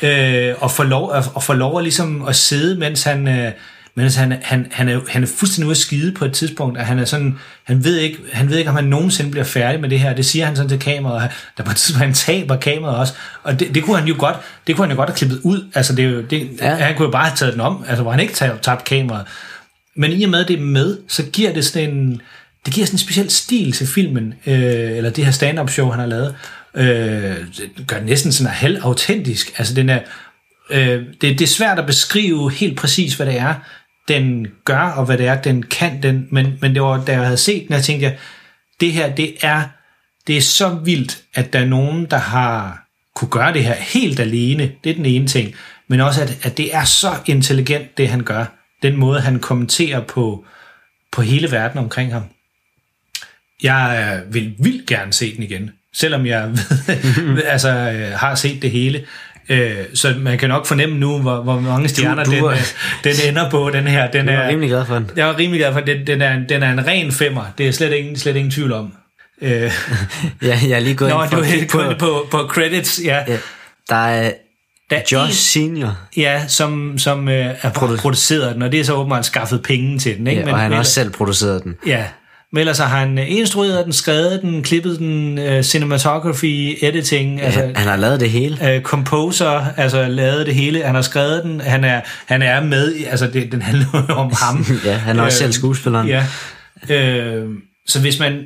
øh, 0.02 0.54
og 0.58 0.70
får 0.70 0.84
lov, 0.84 1.14
at, 1.14 1.30
og 1.34 1.42
får 1.42 1.54
lov 1.54 1.78
at, 1.78 1.84
ligesom 1.84 2.28
at 2.28 2.36
sidde, 2.36 2.78
mens 2.78 3.02
han... 3.02 3.28
Øh, 3.28 3.52
mens 3.94 4.16
han, 4.16 4.38
han, 4.42 4.66
han, 4.70 4.88
er, 4.88 5.00
han 5.08 5.22
er 5.22 5.26
fuldstændig 5.26 5.66
ude 5.66 5.72
at 5.72 5.76
skide 5.76 6.12
på 6.12 6.24
et 6.24 6.32
tidspunkt, 6.32 6.78
at 6.78 6.86
han 6.86 6.98
er 6.98 7.04
sådan, 7.04 7.38
han 7.64 7.84
ved 7.84 7.96
ikke, 7.96 8.18
han 8.32 8.50
ved 8.50 8.58
ikke, 8.58 8.70
om 8.70 8.76
han 8.76 8.84
nogensinde 8.84 9.30
bliver 9.30 9.44
færdig 9.44 9.80
med 9.80 9.88
det 9.88 10.00
her. 10.00 10.14
Det 10.14 10.26
siger 10.26 10.46
han 10.46 10.56
sådan 10.56 10.68
til 10.68 10.78
kameraet. 10.78 11.30
Der 11.56 11.62
på 11.62 11.70
et 11.70 11.76
tidspunkt, 11.76 12.04
han 12.04 12.14
taber 12.14 12.56
kameraet 12.56 12.98
også. 12.98 13.12
Og 13.42 13.60
det, 13.60 13.74
det, 13.74 13.82
kunne 13.82 13.98
han 13.98 14.08
jo 14.08 14.14
godt, 14.18 14.36
det 14.66 14.76
kunne 14.76 14.84
han 14.86 14.90
jo 14.90 14.96
godt 14.96 15.08
have 15.08 15.16
klippet 15.16 15.40
ud. 15.42 15.70
Altså, 15.74 15.94
det, 15.94 16.30
det, 16.30 16.48
ja. 16.60 16.74
han 16.74 16.96
kunne 16.96 17.06
jo 17.06 17.10
bare 17.10 17.24
have 17.24 17.36
taget 17.36 17.52
den 17.52 17.60
om, 17.60 17.84
altså, 17.88 18.02
hvor 18.02 18.10
han 18.10 18.20
ikke 18.20 18.34
tabt 18.62 18.84
kameraet. 18.84 19.26
Men 19.98 20.12
i 20.12 20.24
og 20.24 20.30
med, 20.30 20.40
at 20.40 20.48
det 20.48 20.56
er 20.58 20.64
med, 20.64 20.98
så 21.08 21.24
giver 21.32 21.52
det 21.52 21.64
sådan 21.64 21.90
en, 21.90 22.22
det 22.66 22.74
giver 22.74 22.86
sådan 22.86 22.94
en 22.94 22.98
speciel 22.98 23.30
stil 23.30 23.72
til 23.72 23.86
filmen, 23.86 24.34
øh, 24.46 24.96
eller 24.96 25.10
det 25.10 25.24
her 25.24 25.32
stand-up 25.32 25.70
show, 25.70 25.90
han 25.90 26.00
har 26.00 26.06
lavet. 26.06 26.34
Øh, 26.74 27.36
det 27.76 27.86
gør 27.86 27.96
det 27.96 28.06
næsten 28.06 28.32
sådan 28.32 28.52
halv 28.52 28.78
autentisk. 28.82 29.58
Altså 29.58 29.74
den 29.74 29.88
er, 29.88 30.00
øh, 30.70 31.02
det, 31.20 31.38
det 31.38 31.40
er 31.40 31.46
svært 31.46 31.78
at 31.78 31.86
beskrive 31.86 32.52
helt 32.52 32.76
præcis, 32.76 33.14
hvad 33.14 33.26
det 33.26 33.38
er, 33.38 33.54
den 34.08 34.46
gør, 34.64 34.80
og 34.80 35.04
hvad 35.04 35.18
det 35.18 35.26
er, 35.26 35.42
den 35.42 35.62
kan. 35.62 36.02
Den, 36.02 36.28
men, 36.30 36.58
men 36.60 36.74
det 36.74 36.82
var, 36.82 37.04
da 37.04 37.12
jeg 37.12 37.24
havde 37.24 37.36
set 37.36 37.62
den, 37.68 37.74
jeg 37.74 37.84
tænkte 37.84 38.06
jeg, 38.06 38.16
det 38.80 38.92
her, 38.92 39.14
det 39.14 39.34
er 39.42 39.62
det 40.28 40.36
er 40.36 40.40
så 40.40 40.68
vildt, 40.68 41.22
at 41.34 41.52
der 41.52 41.58
er 41.58 41.66
nogen, 41.66 42.06
der 42.10 42.16
har 42.16 42.84
kunne 43.14 43.30
gøre 43.30 43.52
det 43.52 43.64
her 43.64 43.74
helt 43.74 44.20
alene. 44.20 44.72
Det 44.84 44.90
er 44.90 44.94
den 44.94 45.06
ene 45.06 45.26
ting. 45.26 45.54
Men 45.88 46.00
også, 46.00 46.22
at, 46.22 46.38
at 46.42 46.56
det 46.56 46.74
er 46.74 46.84
så 46.84 47.10
intelligent, 47.26 47.98
det 47.98 48.08
han 48.08 48.20
gør. 48.20 48.44
Den 48.82 48.96
måde, 48.96 49.20
han 49.20 49.38
kommenterer 49.38 50.00
på, 50.00 50.44
på 51.12 51.22
hele 51.22 51.50
verden 51.50 51.78
omkring 51.78 52.12
ham. 52.12 52.22
Jeg 53.62 54.12
øh, 54.26 54.34
vil 54.34 54.54
vildt 54.58 54.86
gerne 54.86 55.12
se 55.12 55.34
den 55.36 55.42
igen, 55.42 55.70
selvom 55.94 56.26
jeg 56.26 56.48
ved, 57.16 57.42
altså, 57.44 57.68
øh, 57.70 58.12
har 58.18 58.34
set 58.34 58.62
det 58.62 58.70
hele. 58.70 59.04
Øh, 59.48 59.76
så 59.94 60.14
man 60.18 60.38
kan 60.38 60.48
nok 60.48 60.66
fornemme 60.66 60.98
nu, 60.98 61.18
hvor, 61.18 61.42
hvor 61.42 61.60
mange 61.60 61.88
stjerner 61.88 62.24
du 62.24 62.30
den, 62.30 62.42
var- 62.44 62.50
øh, 62.50 62.58
den 63.04 63.14
ender 63.28 63.50
på, 63.50 63.70
den 63.70 63.86
her. 63.86 64.10
Den 64.10 64.26
Du 64.26 64.32
var 64.32 64.38
er, 64.38 64.48
rimelig 64.48 64.68
glad 64.70 64.86
for 64.86 64.94
den. 64.94 65.10
Jeg 65.16 65.28
er 65.28 65.38
rimelig 65.38 65.60
glad 65.60 65.72
for, 65.72 65.80
den. 65.80 66.06
Den 66.06 66.22
er, 66.22 66.34
en- 66.34 66.48
den 66.48 66.62
er 66.62 66.72
en 66.72 66.86
ren 66.86 67.12
femmer. 67.12 67.44
Det 67.58 67.68
er 67.68 67.72
slet 67.72 67.92
ingen, 67.92 68.16
slet 68.16 68.36
ingen 68.36 68.50
tvivl 68.50 68.72
om. 68.72 68.92
Øh, 69.42 69.50
Ja, 70.42 70.58
jeg 70.62 70.70
er 70.70 70.80
lige 70.80 70.94
gået 70.96 71.10
Nå, 71.10 71.22
ind 71.22 71.30
for 71.30 71.36
du 71.38 71.42
er 71.84 71.94
på, 71.94 71.98
på, 71.98 72.26
på 72.30 72.48
credits, 72.48 73.00
ja. 73.04 73.24
ja, 73.28 73.38
der 73.88 73.96
er 74.06 74.32
Der 74.90 74.96
er 74.96 75.02
Josh 75.12 75.28
en- 75.30 75.34
Senior, 75.34 75.98
Ja, 76.16 76.42
som, 76.48 76.98
som 76.98 77.28
øh, 77.28 77.46
er 77.62 77.70
Produ- 77.70 77.96
produceret 78.00 78.54
den, 78.54 78.62
og 78.62 78.72
det 78.72 78.80
er 78.80 78.84
så 78.84 78.94
åbenbart 78.94 79.26
skaffet 79.26 79.62
penge 79.62 79.98
til 79.98 80.16
den. 80.18 80.26
Ikke? 80.26 80.42
ja, 80.42 80.52
og 80.52 80.58
han 80.58 80.72
har 80.72 80.78
også 80.78 80.92
selv 80.92 81.10
produceret 81.10 81.64
den. 81.64 81.74
Ja, 81.86 82.04
men 82.52 82.60
ellers 82.60 82.78
har 82.78 82.86
han 82.86 83.18
instrueret 83.18 83.84
den, 83.84 83.92
skrevet 83.92 84.42
den, 84.42 84.62
klippet 84.62 84.98
den, 84.98 85.38
øh, 85.38 85.62
cinematography, 85.62 86.76
editing, 86.82 87.40
altså 87.42 87.60
Han, 87.60 87.76
har 87.76 87.96
lavet 87.96 88.20
det 88.20 88.30
hele. 88.30 88.74
øh, 88.74 88.82
composer, 88.82 89.64
altså 89.76 90.08
lavet 90.08 90.46
det 90.46 90.54
hele. 90.54 90.82
Han 90.84 90.94
har 90.94 91.02
skrevet 91.02 91.42
den, 91.44 91.60
han 91.60 91.84
er, 91.84 92.00
han 92.26 92.42
er 92.42 92.60
med, 92.64 92.94
i- 92.94 93.04
altså 93.04 93.26
det, 93.26 93.52
den 93.52 93.62
handler 93.62 93.86
jo 94.08 94.14
om 94.14 94.32
ham. 94.42 94.66
Ja, 94.84 94.94
han 94.96 95.18
er 95.18 95.22
også 95.22 95.38
selv 95.38 95.52
skuespilleren. 95.52 96.08
Ja, 96.08 96.24
øh, 96.90 97.48
så 97.86 98.00
hvis 98.00 98.18
man, 98.18 98.44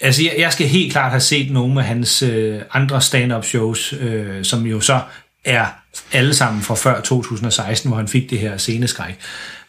altså 0.00 0.22
jeg, 0.22 0.34
jeg 0.38 0.52
skal 0.52 0.66
helt 0.66 0.92
klart 0.92 1.10
have 1.10 1.20
set 1.20 1.50
nogle 1.52 1.80
af 1.80 1.86
hans 1.86 2.22
øh, 2.22 2.56
andre 2.72 3.00
stand-up 3.00 3.44
shows, 3.44 3.94
øh, 4.00 4.44
som 4.44 4.66
jo 4.66 4.80
så 4.80 5.00
er 5.44 5.66
alle 6.12 6.34
sammen 6.34 6.62
fra 6.62 6.74
før 6.74 7.00
2016, 7.00 7.88
hvor 7.90 7.96
han 7.96 8.08
fik 8.08 8.30
det 8.30 8.38
her 8.38 8.56
sceneskræk. 8.56 9.18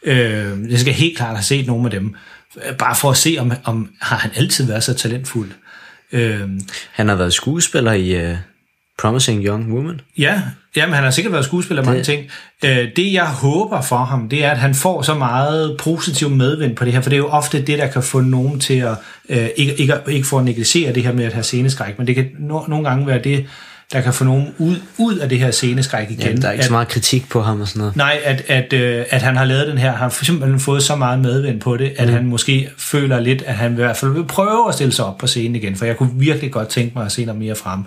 Øh, 0.04 0.72
jeg 0.72 0.80
skal 0.80 0.94
helt 0.94 1.18
klart 1.18 1.36
have 1.36 1.44
set 1.44 1.68
nogle 1.68 1.86
af 1.86 1.92
dem, 1.92 2.16
bare 2.78 2.96
for 2.96 3.12
at 3.12 3.18
se, 3.18 3.38
om, 3.40 3.52
om 3.64 3.90
har 4.02 4.18
han 4.18 4.32
altid 4.36 4.66
været 4.68 4.84
så 4.84 4.94
talentfuld. 4.94 5.52
Øh, 6.12 6.42
Han 6.92 7.08
har 7.08 7.16
været 7.16 7.34
skuespiller 7.34 7.92
i 7.94 8.32
uh, 8.32 8.38
Promising 9.00 9.46
Young 9.46 9.74
Woman. 9.74 10.02
Ja, 10.18 10.42
jamen 10.76 10.94
han 10.96 11.04
har 11.04 11.12
sikkert 11.12 11.34
været 11.34 11.46
skuespiller 11.46 11.84
mange 11.84 11.98
Det- 11.98 12.06
ting. 12.06 12.26
Øh, 12.66 12.90
det 12.96 13.14
jeg 13.14 13.28
håber 13.28 13.82
for 13.82 13.98
ham, 13.98 14.30
det 14.30 14.46
er, 14.46 14.52
at 14.52 14.58
han 14.58 14.76
får 14.76 15.02
så 15.02 15.14
meget 15.16 15.78
positiv 15.80 16.30
medvind 16.30 16.76
på 16.76 16.86
det 16.86 16.94
her, 16.94 17.02
for 17.02 17.10
det 17.10 17.16
er 17.16 17.22
jo 17.22 17.28
ofte 17.28 17.62
det, 17.62 17.80
der 17.80 17.88
kan 17.88 18.04
få 18.04 18.20
nogen 18.22 18.60
til 18.60 18.74
at, 18.80 18.96
øh, 19.30 19.50
ikke, 19.56 19.76
ikke, 19.76 19.94
ikke 20.08 20.28
få 20.28 20.38
at 20.38 20.46
negligere 20.46 20.94
det 20.94 21.04
her 21.04 21.14
med 21.14 21.26
at 21.26 21.34
have 21.34 21.44
sceneskræk, 21.44 21.98
men 21.98 22.08
det 22.08 22.16
kan 22.16 22.30
no, 22.40 22.62
nogle 22.68 22.90
gange 22.90 23.08
være 23.08 23.20
det, 23.24 23.46
der 23.94 24.02
kan 24.02 24.14
få 24.14 24.24
nogen 24.24 24.54
ud, 24.58 24.76
ud 24.98 25.18
af 25.18 25.30
det 25.30 25.40
her 25.40 25.52
sceneskræk 25.52 26.12
igen. 26.12 26.36
Ja, 26.36 26.42
der 26.42 26.48
er 26.48 26.52
ikke 26.52 26.62
at, 26.62 26.66
så 26.66 26.72
meget 26.72 26.88
kritik 26.88 27.30
på 27.30 27.42
ham 27.42 27.62
og 27.62 27.68
sådan 27.68 27.80
noget. 27.80 27.96
Nej, 27.96 28.20
at, 28.24 28.44
at, 28.48 28.74
øh, 28.74 29.06
at 29.10 29.22
han 29.22 29.38
har 29.38 29.46
lavet 29.46 29.68
den 29.68 29.78
her, 29.78 29.90
han 29.90 30.00
har 30.00 30.10
for 30.10 30.26
simpelthen 30.26 30.60
fået 30.60 30.84
så 30.84 30.96
meget 30.96 31.20
medvind 31.20 31.62
på 31.62 31.78
det, 31.78 31.94
at 31.98 32.08
mm. 32.08 32.14
han 32.14 32.26
måske 32.26 32.70
føler 32.78 33.20
lidt, 33.20 33.42
at 33.42 33.56
han 33.56 33.72
i 33.72 33.76
hvert 33.76 33.98
fald 33.98 34.12
vil 34.12 34.26
prøve 34.26 34.68
at 34.68 34.74
stille 34.74 34.94
sig 34.94 35.06
op 35.06 35.18
på 35.18 35.28
scenen 35.28 35.56
igen, 35.56 35.76
for 35.76 35.86
jeg 35.86 35.98
kunne 35.98 36.12
virkelig 36.14 36.52
godt 36.52 36.68
tænke 36.68 36.92
mig 36.96 37.06
at 37.06 37.12
se 37.12 37.26
noget 37.26 37.40
mere 37.40 37.56
frem. 37.56 37.80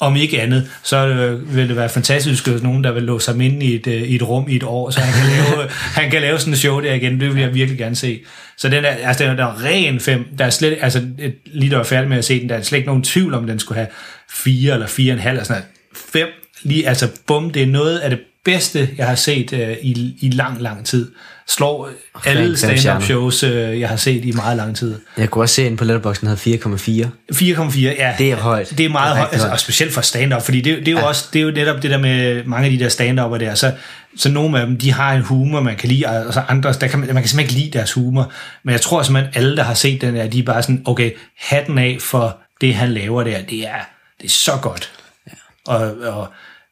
Om 0.00 0.16
ikke 0.16 0.42
andet, 0.42 0.70
så 0.82 1.06
øh, 1.06 1.56
vil 1.56 1.68
det 1.68 1.76
være 1.76 1.88
fantastisk, 1.88 2.48
hvis 2.48 2.62
nogen, 2.62 2.84
der 2.84 2.92
vil 2.92 3.02
låse 3.02 3.24
sig 3.24 3.42
inde 3.42 3.66
i 3.66 3.74
et, 3.74 3.86
øh, 3.86 4.02
i 4.02 4.14
et 4.14 4.28
rum 4.28 4.48
i 4.48 4.56
et 4.56 4.62
år, 4.62 4.90
så 4.90 5.00
han 5.00 5.12
kan 5.12 5.32
lave, 5.32 5.68
han 6.00 6.10
kan 6.10 6.20
lave 6.20 6.38
sådan 6.38 6.52
en 6.52 6.56
show 6.56 6.80
der 6.80 6.94
igen. 6.94 7.20
Det 7.20 7.34
vil 7.34 7.42
jeg 7.42 7.54
virkelig 7.54 7.78
gerne 7.78 7.96
se. 7.96 8.20
Så 8.56 8.68
den 8.68 8.84
er, 8.84 8.88
altså, 8.88 9.24
den 9.24 9.30
er, 9.30 9.36
den 9.36 9.44
er 9.44 9.64
ren 9.64 10.00
fem. 10.00 10.24
Der 10.38 10.44
er 10.44 10.50
slet, 10.50 10.78
altså, 10.80 11.02
et, 11.18 11.34
lige 11.44 11.70
da 11.70 11.74
jeg 11.74 11.78
var 11.78 11.84
færdig 11.84 12.08
med 12.08 12.18
at 12.18 12.24
se 12.24 12.40
den, 12.40 12.48
der 12.48 12.54
er 12.54 12.62
slet 12.62 12.78
ikke 12.78 12.88
nogen 12.88 13.02
tvivl 13.02 13.34
om, 13.34 13.46
den 13.46 13.58
skulle 13.58 13.78
have 13.78 13.88
fire 14.30 14.74
eller 14.74 14.86
fire 14.86 15.12
og 15.12 15.16
en 15.16 15.22
halv 15.22 15.34
eller 15.34 15.44
sådan 15.44 15.62
noget. 15.62 16.06
Fem, 16.12 16.28
lige, 16.62 16.88
altså 16.88 17.08
bum, 17.26 17.50
det 17.50 17.62
er 17.62 17.66
noget 17.66 17.98
af 17.98 18.10
det 18.10 18.18
bedste, 18.44 18.88
jeg 18.98 19.06
har 19.06 19.14
set 19.14 19.52
øh, 19.52 19.76
i, 19.82 20.16
i 20.20 20.30
lang, 20.30 20.62
lang 20.62 20.86
tid. 20.86 21.12
Slår 21.48 21.90
alle 22.24 22.56
stand-up 22.56 23.02
shows, 23.02 23.42
øh, 23.42 23.80
jeg 23.80 23.88
har 23.88 23.96
set 23.96 24.24
i 24.24 24.32
meget 24.32 24.56
lang 24.56 24.76
tid. 24.76 24.98
Jeg 25.16 25.30
kunne 25.30 25.44
også 25.44 25.54
se 25.54 25.66
en 25.66 25.76
på 25.76 25.84
Letterboxd, 25.84 26.20
den 26.20 26.28
havde 26.28 26.58
4,4. 26.58 27.08
4,4, 27.34 27.80
ja. 27.80 28.14
Det 28.18 28.32
er 28.32 28.36
højt. 28.36 28.74
Det 28.78 28.86
er 28.86 28.90
meget 28.90 29.10
Det 29.10 29.12
er 29.12 29.16
højt, 29.16 29.32
altså, 29.32 29.46
højt. 29.46 29.52
og 29.52 29.60
specielt 29.60 29.92
for 29.92 30.00
stand-up, 30.00 30.42
fordi 30.42 30.60
det, 30.60 30.78
det, 30.78 30.88
er 30.88 30.92
jo 30.92 30.98
ja. 30.98 31.04
også, 31.04 31.28
det 31.32 31.38
er 31.38 31.42
jo 31.42 31.50
netop 31.50 31.82
det 31.82 31.90
der 31.90 31.98
med 31.98 32.44
mange 32.44 32.64
af 32.64 32.70
de 32.70 32.78
der 32.78 32.88
stand-upper 32.88 33.38
der, 33.38 33.54
så, 33.54 33.72
så 34.16 34.28
nogle 34.28 34.60
af 34.60 34.66
dem, 34.66 34.78
de 34.78 34.92
har 34.92 35.12
en 35.12 35.22
humor, 35.22 35.60
man 35.60 35.76
kan 35.76 35.88
lide, 35.88 36.26
og 36.26 36.34
så 36.34 36.42
andre, 36.48 36.72
der 36.72 36.86
kan 36.86 36.98
man, 36.98 37.14
man 37.14 37.22
kan 37.22 37.28
simpelthen 37.28 37.40
ikke 37.40 37.66
lide 37.66 37.78
deres 37.78 37.92
humor, 37.92 38.32
men 38.62 38.72
jeg 38.72 38.80
tror 38.80 39.02
simpelthen, 39.02 39.32
alle, 39.34 39.56
der 39.56 39.62
har 39.62 39.74
set 39.74 40.00
den 40.00 40.14
der, 40.14 40.26
de 40.26 40.38
er 40.38 40.42
bare 40.42 40.62
sådan, 40.62 40.82
okay, 40.86 41.10
hatten 41.38 41.78
af 41.78 41.96
for 42.00 42.38
det, 42.60 42.74
han 42.74 42.90
laver 42.92 43.22
der, 43.22 43.42
det 43.42 43.66
er, 43.66 43.80
det 44.20 44.26
er 44.26 44.30
så 44.30 44.52
godt. 44.62 44.92
Ja. 45.26 45.32
Og, 45.74 45.94
og 46.00 46.28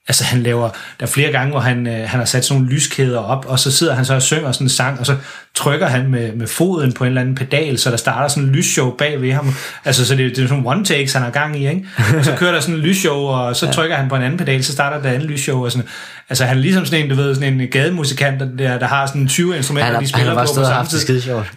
Altså 0.09 0.25
han 0.25 0.43
laver, 0.43 0.69
der 1.01 1.07
er 1.07 1.11
flere 1.11 1.33
gange, 1.33 1.51
hvor 1.51 1.61
han, 1.61 1.87
øh, 1.87 1.93
han 1.93 2.19
har 2.21 2.25
sat 2.25 2.45
sådan 2.45 2.61
nogle 2.63 2.75
lyskæder 2.75 3.19
op, 3.19 3.45
og 3.49 3.59
så 3.59 3.71
sidder 3.71 3.95
han 3.95 4.05
så 4.05 4.15
og 4.15 4.23
synger 4.23 4.53
sådan 4.53 4.65
en 4.65 4.69
sang, 4.69 5.01
og 5.01 5.07
så 5.07 5.17
trykker 5.55 5.87
han 5.87 6.11
med, 6.11 6.33
med 6.33 6.47
foden 6.47 6.93
på 6.93 7.05
en 7.05 7.09
eller 7.09 7.21
anden 7.21 7.35
pedal, 7.35 7.79
så 7.79 7.91
der 7.91 7.97
starter 7.97 8.29
sådan 8.29 8.43
en 8.45 8.51
lysshow 8.51 8.91
bag 8.97 9.23
ved 9.23 9.33
ham. 9.33 9.55
Altså 9.85 10.07
så 10.07 10.15
det, 10.17 10.37
det 10.37 10.45
er 10.45 10.49
sådan 10.49 10.67
one 10.67 10.85
takes, 10.85 11.13
han 11.13 11.23
har 11.23 11.31
gang 11.31 11.61
i, 11.63 11.69
ikke? 11.69 11.87
Og 12.19 12.25
så 12.25 12.35
kører 12.39 12.53
der 12.53 12.61
sådan 12.61 12.75
en 12.75 12.81
lysshow, 12.81 13.17
og 13.19 13.57
så 13.57 13.71
trykker 13.75 13.97
han 13.97 14.09
på 14.09 14.17
en 14.17 14.23
anden 14.23 14.39
pedal, 14.39 14.65
så 14.65 14.73
starter 14.73 15.03
der 15.03 15.11
andet 15.11 15.31
lysshow, 15.31 15.65
og 15.65 15.73
sådan. 15.73 15.89
Altså 16.29 16.45
han 16.45 16.57
er 16.57 16.61
ligesom 16.61 16.87
sådan 16.87 17.05
en, 17.05 17.11
du 17.11 17.17
ved, 17.17 17.35
sådan 17.35 17.61
en 17.61 17.69
gademusikant, 17.69 18.41
der, 18.59 18.79
der 18.79 18.87
har 18.87 19.07
sådan 19.07 19.29
20 19.29 19.57
instrumenter, 19.57 19.87
har- 19.93 20.01
de 20.01 20.09
spiller 20.09 20.35
på 20.35 20.41
på 20.55 20.65
samme 20.69 20.89
tid. 20.91 20.99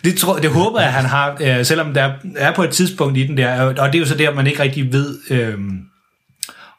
Det, 0.04 0.18
tror, 0.18 0.38
det 0.38 0.50
håber 0.50 0.82
jeg, 0.82 0.94
han 0.94 1.06
har, 1.06 1.38
øh, 1.42 1.66
selvom 1.66 1.94
der 1.94 2.10
er 2.38 2.52
på 2.54 2.64
et 2.64 2.70
tidspunkt 2.70 3.18
i 3.18 3.28
den 3.28 3.38
der, 3.38 3.62
og 3.62 3.88
det 3.94 3.96
er 3.96 4.00
jo 4.00 4.06
så 4.06 4.16
der, 4.18 4.34
man 4.34 4.48
ikke 4.48 4.64
rigtig 4.64 4.94
ved, 4.94 5.18
øh, 5.30 5.54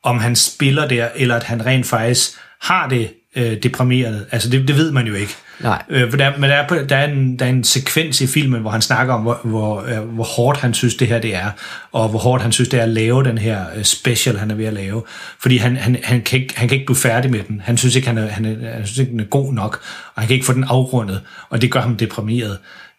om 0.03 0.19
han 0.19 0.37
spiller 0.37 0.88
der, 0.88 1.09
eller 1.17 1.37
at 1.37 1.43
han 1.43 1.67
rent 1.67 1.87
faktisk 1.87 2.31
har 2.61 2.88
det 2.88 3.11
øh, 3.37 3.57
deprimeret. 3.62 4.27
Altså 4.33 4.51
det, 4.51 4.69
det 4.69 4.77
ved 4.77 4.93
man 4.93 5.07
jo 5.07 5.15
ikke. 5.15 5.35
Nej. 5.61 5.83
Øh, 5.88 6.12
der, 6.19 6.37
men 6.38 6.51
der 6.51 6.57
er, 6.57 6.69
på, 6.69 6.75
der, 6.88 6.97
er 6.97 7.09
en, 7.09 7.38
der 7.38 7.45
er 7.45 7.51
en 7.51 7.65
sekvens 7.65 8.21
i 8.21 8.27
filmen, 8.27 8.61
hvor 8.61 8.71
han 8.71 8.83
snakker 8.83 9.15
om, 9.15 9.21
hvor, 9.21 9.41
hvor, 9.45 9.85
øh, 9.88 9.99
hvor 9.99 10.25
hårdt 10.25 10.59
han 10.59 10.75
synes, 10.75 10.95
det 10.95 11.09
her 11.09 11.19
det 11.19 11.35
er, 11.35 11.51
og 11.93 12.09
hvor 12.09 12.19
hårdt 12.19 12.43
han 12.43 12.53
synes, 12.53 12.69
det 12.69 12.79
er 12.79 12.83
at 12.83 12.88
lave 12.88 13.25
den 13.25 13.38
her 13.38 13.65
øh, 13.77 13.85
special, 13.85 14.38
han 14.38 14.51
er 14.51 14.55
ved 14.55 14.65
at 14.65 14.73
lave. 14.73 15.03
Fordi 15.38 15.57
han, 15.57 15.77
han, 15.77 15.97
han, 16.05 16.23
kan, 16.23 16.41
ikke, 16.41 16.55
han 16.57 16.69
kan 16.69 16.75
ikke 16.75 16.87
blive 16.87 16.97
færdig 16.97 17.31
med 17.31 17.43
den. 17.49 17.61
Han 17.65 17.77
synes 17.77 17.97
ikke, 17.97 18.09
han 18.09 18.19
er, 18.19 18.27
han 18.27 18.45
er, 18.45 18.73
han 18.73 18.87
synes 18.87 18.99
ikke, 18.99 19.12
den 19.12 19.21
er 19.21 19.25
god 19.25 19.53
nok, 19.53 19.83
og 20.15 20.23
han 20.23 20.27
kan 20.27 20.35
ikke 20.35 20.47
få 20.47 20.53
den 20.53 20.65
afrundet, 20.65 21.21
og 21.51 21.62
det 21.62 21.71
gør 21.71 21.81
ham 21.81 21.97
deprimeret. 21.97 22.59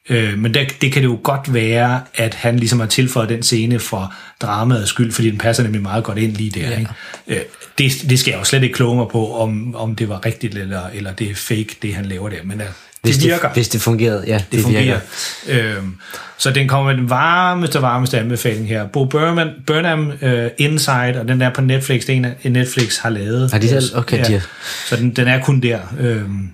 Øh, 0.10 0.38
men 0.40 0.54
det, 0.54 0.76
det 0.82 0.92
kan 0.92 1.02
det 1.02 1.08
jo 1.08 1.20
godt 1.24 1.54
være, 1.54 2.02
at 2.16 2.34
han 2.34 2.60
ligesom 2.60 2.80
har 2.80 2.88
tilføjet 2.88 3.30
den 3.30 3.44
scene 3.44 3.80
for 3.80 4.14
dramaets 4.42 4.90
skyld, 4.90 5.12
fordi 5.12 5.30
den 5.30 5.38
passer 5.38 5.64
nemlig 5.64 5.82
meget 5.82 6.04
godt 6.04 6.18
ind 6.18 6.32
lige 6.32 6.50
der. 6.60 6.70
Ja. 6.70 6.80
Ikke? 6.80 6.92
Øh, 7.28 7.38
det, 7.78 7.92
det 8.10 8.20
skal 8.20 8.32
jeg 8.32 8.40
jo 8.40 8.44
slet 8.44 8.64
ikke 8.64 8.74
kloge 8.76 8.96
mig 8.96 9.06
på, 9.12 9.36
om, 9.38 9.76
om 9.76 9.96
det 9.96 10.10
var 10.10 10.26
rigtigt, 10.26 10.56
eller, 10.58 10.82
eller 10.94 11.14
det 11.14 11.32
er 11.32 11.36
fake, 11.36 11.76
det 11.82 11.96
han 11.96 12.06
laver 12.06 12.30
der. 12.30 12.38
Men 12.44 12.62
øh, 12.62 12.68
Hvis 13.02 13.18
det 13.18 13.26
virker. 13.32 13.50
hvis 13.54 13.70
det 13.70 13.82
fungerede, 13.82 14.24
ja, 14.28 14.38
det, 14.38 14.46
det 14.52 14.60
fungerer. 14.62 15.00
virker. 15.48 15.78
Øhm, 15.78 15.96
så 16.38 16.52
den 16.52 16.68
kommer 16.68 16.92
med 16.92 17.02
den 17.02 17.10
varmeste, 17.10 17.82
varmeste 17.82 18.20
anbefaling 18.20 18.68
her. 18.68 18.88
Bo 18.88 19.06
Burnham, 19.06 19.50
Burnham 19.68 20.08
uh, 20.22 20.30
Inside, 20.58 21.20
og 21.20 21.28
den 21.28 21.42
der 21.42 21.50
på 21.54 21.62
Netflix, 21.62 22.06
det 22.06 22.18
er 22.18 22.32
en, 22.44 22.52
Netflix 22.52 22.98
har 22.98 23.10
lavet. 23.10 23.52
Har 23.52 23.60
de 23.60 23.70
selv? 23.70 23.84
Okay, 23.98 24.18
ja. 24.18 24.24
de 24.24 24.34
har- 24.34 24.48
Så 24.90 24.96
den, 24.96 25.12
den 25.16 25.28
er 25.28 25.40
kun 25.44 25.60
der. 25.62 25.80
Øhm, 26.00 26.50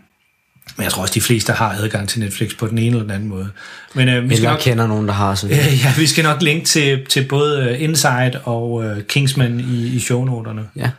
men 0.78 0.84
jeg 0.84 0.92
tror 0.92 1.02
også, 1.02 1.14
de 1.14 1.22
fleste 1.22 1.54
har 1.54 1.70
adgang 1.70 2.10
til 2.10 2.20
Netflix 2.20 2.58
på 2.58 2.68
den 2.68 2.78
ene 2.78 2.88
eller 2.88 3.02
den 3.02 3.12
anden 3.12 3.30
måde. 3.30 3.50
Men 3.94 4.10
øh, 4.10 4.24
vi, 4.24 4.36
skal 4.36 4.38
Eller 4.38 4.50
nok, 4.50 4.60
kender 4.60 4.88
nogen, 4.88 5.08
der 5.08 5.14
har 5.14 5.36
sådan. 5.36 5.58
øh, 5.60 5.84
ja, 5.84 5.94
vi 5.98 6.08
skal 6.08 6.24
nok 6.24 6.42
linke 6.42 6.66
til, 6.66 7.06
til 7.06 7.26
både 7.26 7.64
øh, 7.64 7.82
Inside 7.82 8.40
og 8.44 8.86
øh, 8.86 9.04
Kingsman 9.04 9.60
i, 9.60 9.88
i 9.88 10.00
shownoterne. 10.00 10.68
Ja. 10.76 10.90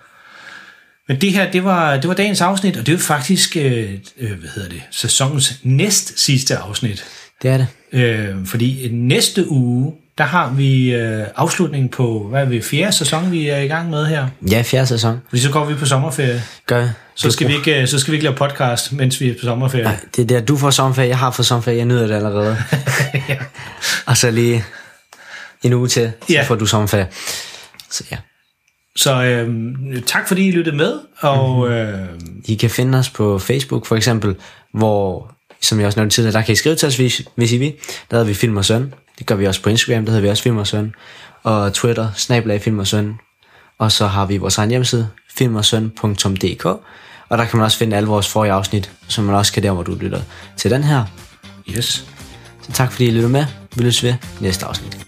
Men 1.09 1.21
det 1.21 1.33
her, 1.33 1.51
det 1.51 1.65
var, 1.65 1.97
det 1.97 2.09
var 2.09 2.15
dagens 2.15 2.41
afsnit, 2.41 2.77
og 2.77 2.87
det 2.87 2.95
er 2.95 2.99
faktisk, 2.99 3.57
øh, 3.57 3.93
øh, 4.19 4.39
hvad 4.39 4.49
hedder 4.55 4.69
det, 4.69 4.83
sæsonens 4.91 5.61
næst 5.63 6.21
sidste 6.21 6.57
afsnit. 6.57 7.05
Det 7.43 7.51
er 7.51 7.57
det. 7.57 7.67
Øh, 7.93 8.47
fordi 8.47 8.89
næste 8.93 9.51
uge, 9.51 9.93
der 10.21 10.27
har 10.27 10.51
vi 10.51 10.91
øh, 10.95 11.27
afslutningen 11.37 11.89
på, 11.89 12.27
hvad 12.31 12.41
er 12.41 12.45
vi, 12.45 12.63
fjerde 12.63 12.93
sæson, 12.93 13.33
vi 13.33 13.49
er 13.49 13.59
i 13.59 13.67
gang 13.67 13.91
med 13.91 14.07
her. 14.07 14.27
Ja, 14.51 14.63
fjerde 14.63 14.87
sæson. 14.87 15.21
Fordi 15.29 15.43
så 15.43 15.51
går 15.51 15.65
vi 15.65 15.75
på 15.75 15.87
sommerferie. 15.87 16.43
Gør 16.67 16.89
Så 17.15 17.31
skal, 17.31 17.49
vi 17.49 17.55
ikke, 17.55 17.81
øh, 17.81 17.89
så 17.89 17.99
skal 17.99 18.13
vi 18.13 18.17
ikke 18.17 18.25
lave 18.25 18.37
podcast, 18.37 18.93
mens 18.93 19.21
vi 19.21 19.31
er 19.31 19.35
på 19.35 19.45
sommerferie. 19.45 19.85
Nej, 19.85 19.97
det 20.17 20.23
er 20.23 20.27
der, 20.27 20.41
du 20.41 20.57
får 20.57 20.71
sommerferie, 20.71 21.09
jeg 21.09 21.19
har 21.19 21.31
fået 21.31 21.47
sommerferie, 21.47 21.79
jeg 21.79 21.87
nyder 21.87 22.07
det 22.07 22.15
allerede. 22.15 22.57
Og 24.07 24.17
så 24.17 24.31
lige 24.31 24.65
en 25.63 25.73
uge 25.73 25.89
til, 25.89 26.13
så 26.29 26.33
Ja. 26.33 26.43
får 26.43 26.55
du 26.55 26.67
sommerferie. 26.67 27.07
Så 27.91 28.05
ja. 28.11 28.17
Så 28.97 29.23
øh, 29.23 29.49
tak 30.07 30.29
fordi 30.29 30.49
I 30.49 30.51
lyttede 30.51 30.77
med, 30.77 30.93
og 31.21 31.69
øh, 31.71 32.09
I 32.45 32.55
kan 32.55 32.71
finde 32.71 32.99
os 32.99 33.11
på 33.11 33.39
Facebook 33.39 33.87
for 33.87 33.97
eksempel, 33.97 34.35
hvor, 34.75 35.31
som 35.63 35.79
jeg 35.79 35.87
også 35.87 36.01
nævnte 36.01 36.15
tidligere, 36.15 36.33
der 36.39 36.43
kan 36.43 36.53
I 36.53 36.57
skrive 36.57 36.75
til 36.77 36.89
os, 36.89 36.97
hvis, 36.97 37.23
hvis 37.37 37.53
I 37.53 37.57
vil. 37.59 37.73
Der 38.11 38.17
hedder 38.17 38.25
vi 38.27 38.35
Film 38.35 38.57
og 38.57 38.65
Søn. 38.65 38.95
Det 39.21 39.27
gør 39.27 39.35
vi 39.35 39.47
også 39.47 39.63
på 39.63 39.71
Instagram, 39.71 40.05
der 40.05 40.13
hedder 40.13 40.23
vi 40.23 40.29
også 40.29 40.43
Film 40.43 40.57
og 40.57 40.67
Søn. 40.67 40.95
Og 41.43 41.73
Twitter, 41.75 42.09
snablag 42.17 42.63
Film 42.63 42.79
og 42.79 42.87
Søn. 42.87 43.15
Og 43.79 43.93
så 43.93 44.07
har 44.07 44.27
vi 44.27 44.37
vores 44.37 44.59
egen 44.59 44.71
hjemmeside, 44.71 45.09
filmersøn.dk. 45.37 46.65
Og 47.29 47.39
der 47.39 47.45
kan 47.45 47.57
man 47.57 47.65
også 47.65 47.79
finde 47.79 47.97
alle 47.97 48.09
vores 48.09 48.29
forrige 48.29 48.53
afsnit, 48.53 48.91
som 49.09 49.25
man 49.25 49.35
også 49.35 49.53
kan 49.53 49.63
der, 49.63 49.71
hvor 49.71 49.83
du 49.83 49.95
lytter 49.95 50.21
til 50.57 50.71
den 50.71 50.85
her. 50.85 51.05
Yes. 51.71 52.07
Så 52.63 52.73
tak 52.73 52.93
fordi 52.93 53.05
I 53.07 53.11
lyttede 53.11 53.33
med. 53.33 53.47
Vi 53.77 53.83
lyttes 53.83 54.03
ved 54.03 54.15
næste 54.41 54.67
afsnit. 54.67 55.07